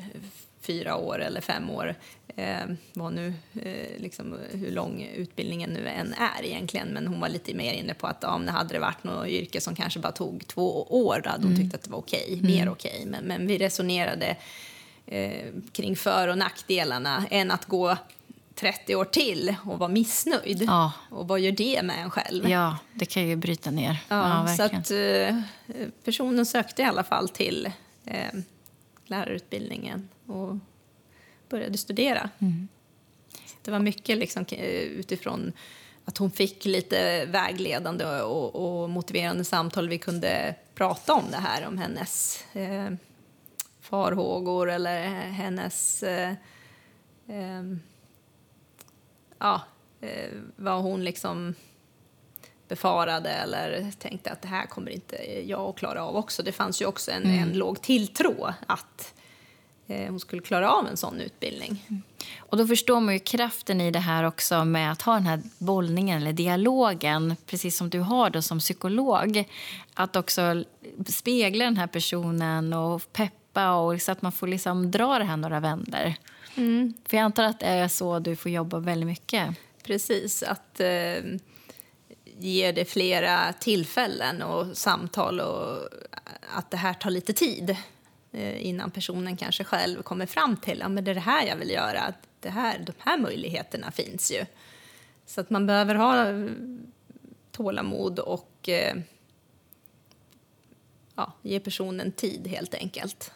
fyra 0.61 0.97
år 0.97 1.23
eller 1.23 1.41
fem 1.41 1.71
år. 1.71 1.95
Eh, 2.37 2.67
vad 2.93 3.13
nu, 3.13 3.35
eh, 3.63 4.03
liksom, 4.03 4.39
hur 4.51 4.71
lång 4.71 5.11
utbildningen 5.17 5.71
nu 5.71 5.89
än 5.89 6.13
är 6.13 6.45
egentligen. 6.45 6.89
Men 6.89 7.07
hon 7.07 7.21
var 7.21 7.29
lite 7.29 7.55
mer 7.55 7.73
inne 7.73 7.95
på 7.95 8.07
att 8.07 8.25
om 8.25 8.47
det 8.47 8.53
hade 8.53 8.79
varit 8.79 9.05
något 9.05 9.29
yrke 9.29 9.61
som 9.61 9.75
kanske 9.75 10.01
bara 10.01 10.13
tog 10.13 10.47
två 10.47 10.83
år, 10.83 11.21
då 11.25 11.31
hade 11.31 11.43
hon 11.43 11.53
mm. 11.53 11.63
tyckt 11.63 11.75
att 11.75 11.83
det 11.83 11.91
var 11.91 11.99
okej, 11.99 12.25
okay, 12.27 12.43
mer 12.43 12.63
mm. 12.63 12.73
okej. 12.73 12.93
Okay. 12.95 13.07
Men, 13.07 13.25
men 13.25 13.47
vi 13.47 13.59
resonerade 13.59 14.37
eh, 15.11 15.53
kring 15.73 15.97
för 15.97 16.29
och 16.29 16.39
nackdelarna 16.39 17.27
än 17.31 17.51
att 17.51 17.65
gå 17.65 17.97
30 18.55 18.97
år 18.97 19.05
till 19.05 19.55
och 19.65 19.79
vara 19.79 19.89
missnöjd. 19.89 20.63
Ja. 20.63 20.93
Och 21.11 21.29
vad 21.29 21.41
gör 21.41 21.53
det 21.53 21.83
med 21.83 22.03
en 22.03 22.11
själv? 22.11 22.49
Ja, 22.49 22.79
det 22.95 23.07
kan 23.07 23.29
ju 23.29 23.37
bryta 23.37 23.71
ner. 23.71 23.97
Ja, 24.09 24.47
ja 24.49 24.57
så 24.57 24.63
att 24.63 24.91
eh, 24.91 25.43
personen 26.05 26.47
sökte 26.47 26.83
i 26.83 26.85
alla 26.85 27.05
fall 27.05 27.29
till 27.29 27.73
eh, 28.05 28.41
lärarutbildningen 29.07 30.09
och 30.27 30.57
började 31.49 31.79
studera. 31.79 32.31
Mm. 32.39 32.69
Det 33.63 33.71
var 33.71 33.79
mycket 33.79 34.19
liksom, 34.19 34.45
utifrån 34.83 35.53
att 36.05 36.19
hon 36.19 36.31
fick 36.31 36.65
lite 36.65 37.25
vägledande 37.27 38.05
och, 38.05 38.83
och, 38.83 38.91
motiverande 38.91 39.45
samtal. 39.45 39.89
Vi 39.89 39.99
kunde 39.99 40.55
prata 40.75 41.15
om 41.15 41.25
det 41.31 41.37
här, 41.37 41.67
om 41.67 41.79
hennes 41.79 42.45
eh, 42.53 42.91
farhågor 43.91 44.71
eller 44.71 45.07
hennes... 45.11 46.03
Eh, 46.03 46.31
eh, 47.29 47.63
ja, 49.39 49.63
vad 50.57 50.83
hon 50.83 51.05
liksom 51.05 51.55
befarade 52.71 53.31
eller 53.31 53.93
tänkte 53.99 54.31
att 54.31 54.43
det 54.43 54.49
här 54.49 54.67
kommer 54.67 54.91
inte 54.91 55.17
jag 55.49 55.61
att 55.61 55.77
klara 55.77 56.05
av 56.05 56.17
också. 56.17 56.43
Det 56.43 56.53
fanns 56.53 56.83
ju 56.83 56.87
också 56.87 57.11
en, 57.11 57.23
mm. 57.23 57.43
en 57.43 57.59
låg 57.59 57.83
tilltro 57.83 58.49
att 58.67 59.15
eh, 59.87 60.11
hon 60.11 60.21
skulle 60.21 60.43
klara 60.43 60.71
av 60.71 60.87
en 60.87 60.97
sån 60.97 61.21
utbildning. 61.21 61.87
Mm. 61.89 62.03
Och 62.39 62.57
då 62.57 62.67
förstår 62.67 63.01
man 63.01 63.15
ju 63.15 63.21
kraften 63.21 63.81
i 63.81 63.91
det 63.91 63.99
här 63.99 64.25
också 64.25 64.65
med 64.65 64.93
att 64.93 65.03
ha 65.03 65.15
den 65.15 65.27
här 65.27 65.43
bollningen 65.59 66.23
eller 66.23 66.33
dialogen, 66.33 67.37
precis 67.47 67.77
som 67.77 67.91
du 67.91 68.01
har 68.01 68.31
då 68.31 68.43
som 68.43 68.59
psykolog. 68.59 69.45
Att 69.95 70.17
också 70.17 70.65
spegla 71.07 71.65
den 71.65 71.77
här 71.77 71.87
personen 71.87 72.73
och 72.73 73.13
peppa 73.13 73.40
och 73.53 74.03
så 74.03 74.13
att 74.13 74.23
man 74.23 74.33
får 74.33 74.47
liksom 74.47 74.91
dra 74.91 75.19
det 75.19 75.25
här 75.25 75.37
några 75.37 75.61
vänder. 75.61 76.17
Mm. 76.55 76.95
För 77.05 77.17
jag 77.17 77.25
antar 77.25 77.45
att 77.45 77.61
det 77.61 77.67
är 77.67 77.89
så 77.89 78.19
du 78.19 78.37
får 78.37 78.51
jobba 78.51 78.79
väldigt 78.79 79.07
mycket. 79.07 79.57
Precis, 79.83 80.43
att 80.43 80.81
eh, 80.81 81.23
ge 82.39 82.73
det 82.73 82.85
flera 82.85 83.53
tillfällen 83.53 84.43
och 84.43 84.77
samtal 84.77 85.41
och 85.41 85.89
att 86.57 86.71
det 86.71 86.77
här 86.77 86.95
tar 86.95 87.11
lite 87.11 87.33
tid 87.33 87.77
eh, 88.33 88.67
innan 88.67 88.91
personen 88.91 89.37
kanske 89.37 89.65
själv 89.65 90.03
kommer 90.03 90.27
fram 90.27 90.57
till 90.57 90.83
att 90.83 90.93
ja, 90.95 91.01
det 91.01 91.11
är 91.11 91.15
det 91.15 91.21
här 91.21 91.47
jag 91.47 91.57
vill 91.57 91.71
göra. 91.71 92.15
Det 92.41 92.51
här, 92.51 92.79
de 92.87 92.93
här 92.99 93.19
möjligheterna 93.19 93.91
finns 93.91 94.33
ju. 94.33 94.45
Så 95.27 95.41
att 95.41 95.51
man 95.51 95.67
behöver 95.67 95.95
ha 95.95 96.27
tålamod 97.53 98.19
och 98.19 98.69
eh, 98.69 98.97
ja, 101.15 101.33
ge 101.43 101.61
personen 101.61 102.13
tid 102.13 102.47
helt 102.47 102.75
enkelt. 102.75 103.33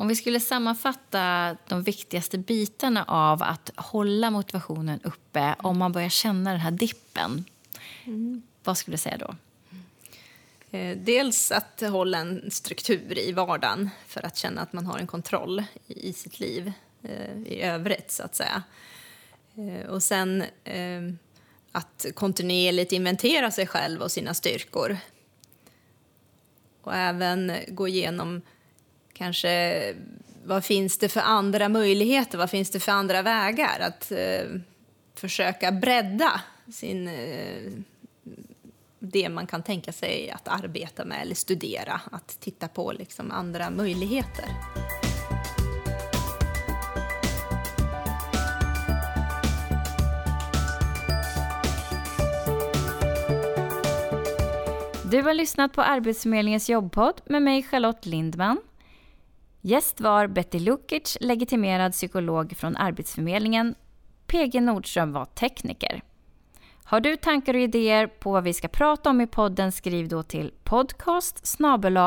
Om 0.00 0.08
vi 0.08 0.16
skulle 0.16 0.40
sammanfatta 0.40 1.56
de 1.68 1.82
viktigaste 1.82 2.38
bitarna 2.38 3.04
av 3.04 3.42
att 3.42 3.70
hålla 3.76 4.30
motivationen 4.30 5.00
uppe 5.04 5.54
om 5.58 5.78
man 5.78 5.92
börjar 5.92 6.08
känna 6.08 6.50
den 6.50 6.60
här 6.60 6.70
dippen, 6.70 7.44
mm. 8.04 8.42
vad 8.64 8.78
skulle 8.78 8.94
du 8.94 8.98
säga 8.98 9.16
då? 9.16 9.34
Eh, 10.78 10.96
dels 10.96 11.52
att 11.52 11.80
hålla 11.80 12.18
en 12.18 12.50
struktur 12.50 13.18
i 13.18 13.32
vardagen 13.32 13.90
för 14.06 14.26
att 14.26 14.36
känna 14.36 14.60
att 14.60 14.72
man 14.72 14.86
har 14.86 14.98
en 14.98 15.06
kontroll 15.06 15.64
i 15.86 16.12
sitt 16.12 16.40
liv 16.40 16.72
eh, 17.02 17.42
i 17.46 17.62
övrigt, 17.62 18.10
så 18.10 18.22
att 18.22 18.36
säga. 18.36 18.62
Eh, 19.56 19.88
och 19.88 20.02
sen 20.02 20.44
att 21.72 22.06
kontinuerligt 22.14 22.92
inventera 22.92 23.50
sig 23.50 23.66
själv 23.66 24.02
och 24.02 24.12
sina 24.12 24.34
styrkor. 24.34 24.96
Och 26.82 26.94
även 26.94 27.52
gå 27.68 27.88
igenom 27.88 28.42
kanske 29.18 29.94
vad 30.44 30.64
finns 30.64 30.98
det 30.98 31.08
för 31.08 31.20
andra 31.20 31.68
möjligheter, 31.68 32.38
vad 32.38 32.50
finns 32.50 32.70
det 32.70 32.80
för 32.80 32.92
andra 32.92 33.22
vägar? 33.22 33.80
Att 33.80 34.12
eh, 34.12 34.60
försöka 35.14 35.72
bredda 35.72 36.40
sin, 36.72 37.08
eh, 37.08 37.72
det 38.98 39.28
man 39.28 39.46
kan 39.46 39.62
tänka 39.62 39.92
sig 39.92 40.30
att 40.30 40.48
arbeta 40.48 41.04
med 41.04 41.22
eller 41.22 41.34
studera, 41.34 42.00
att 42.12 42.40
titta 42.40 42.68
på 42.68 42.92
liksom 42.92 43.30
andra 43.30 43.70
möjligheter. 43.70 44.44
Du 55.10 55.22
har 55.22 55.34
lyssnat 55.34 55.72
på 55.72 55.82
Arbetsförmedlingens 55.82 56.68
jobbpodd 56.68 57.20
med 57.26 57.42
mig 57.42 57.62
Charlotte 57.62 58.06
Lindman. 58.06 58.58
Gäst 59.68 60.00
var 60.00 60.26
Betty 60.26 60.58
Lukic, 60.58 61.16
legitimerad 61.20 61.92
psykolog 61.92 62.56
från 62.56 62.76
Arbetsförmedlingen. 62.76 63.74
PG 64.26 64.62
Nordström 64.62 65.12
var 65.12 65.24
tekniker. 65.24 66.02
Har 66.84 67.00
du 67.00 67.16
tankar 67.16 67.54
och 67.54 67.60
idéer 67.60 68.06
på 68.06 68.32
vad 68.32 68.44
vi 68.44 68.54
ska 68.54 68.68
prata 68.68 69.10
om 69.10 69.20
i 69.20 69.26
podden 69.26 69.72
skriv 69.72 70.08
då 70.08 70.22
till 70.22 70.52
podcast 70.64 71.46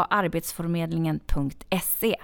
arbetsförmedlingen.se. 0.10 2.16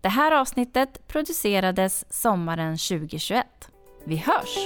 Det 0.00 0.08
här 0.08 0.32
avsnittet 0.32 1.08
producerades 1.08 2.22
sommaren 2.22 2.78
2021. 2.78 3.46
Vi 4.04 4.16
hörs! 4.16 4.58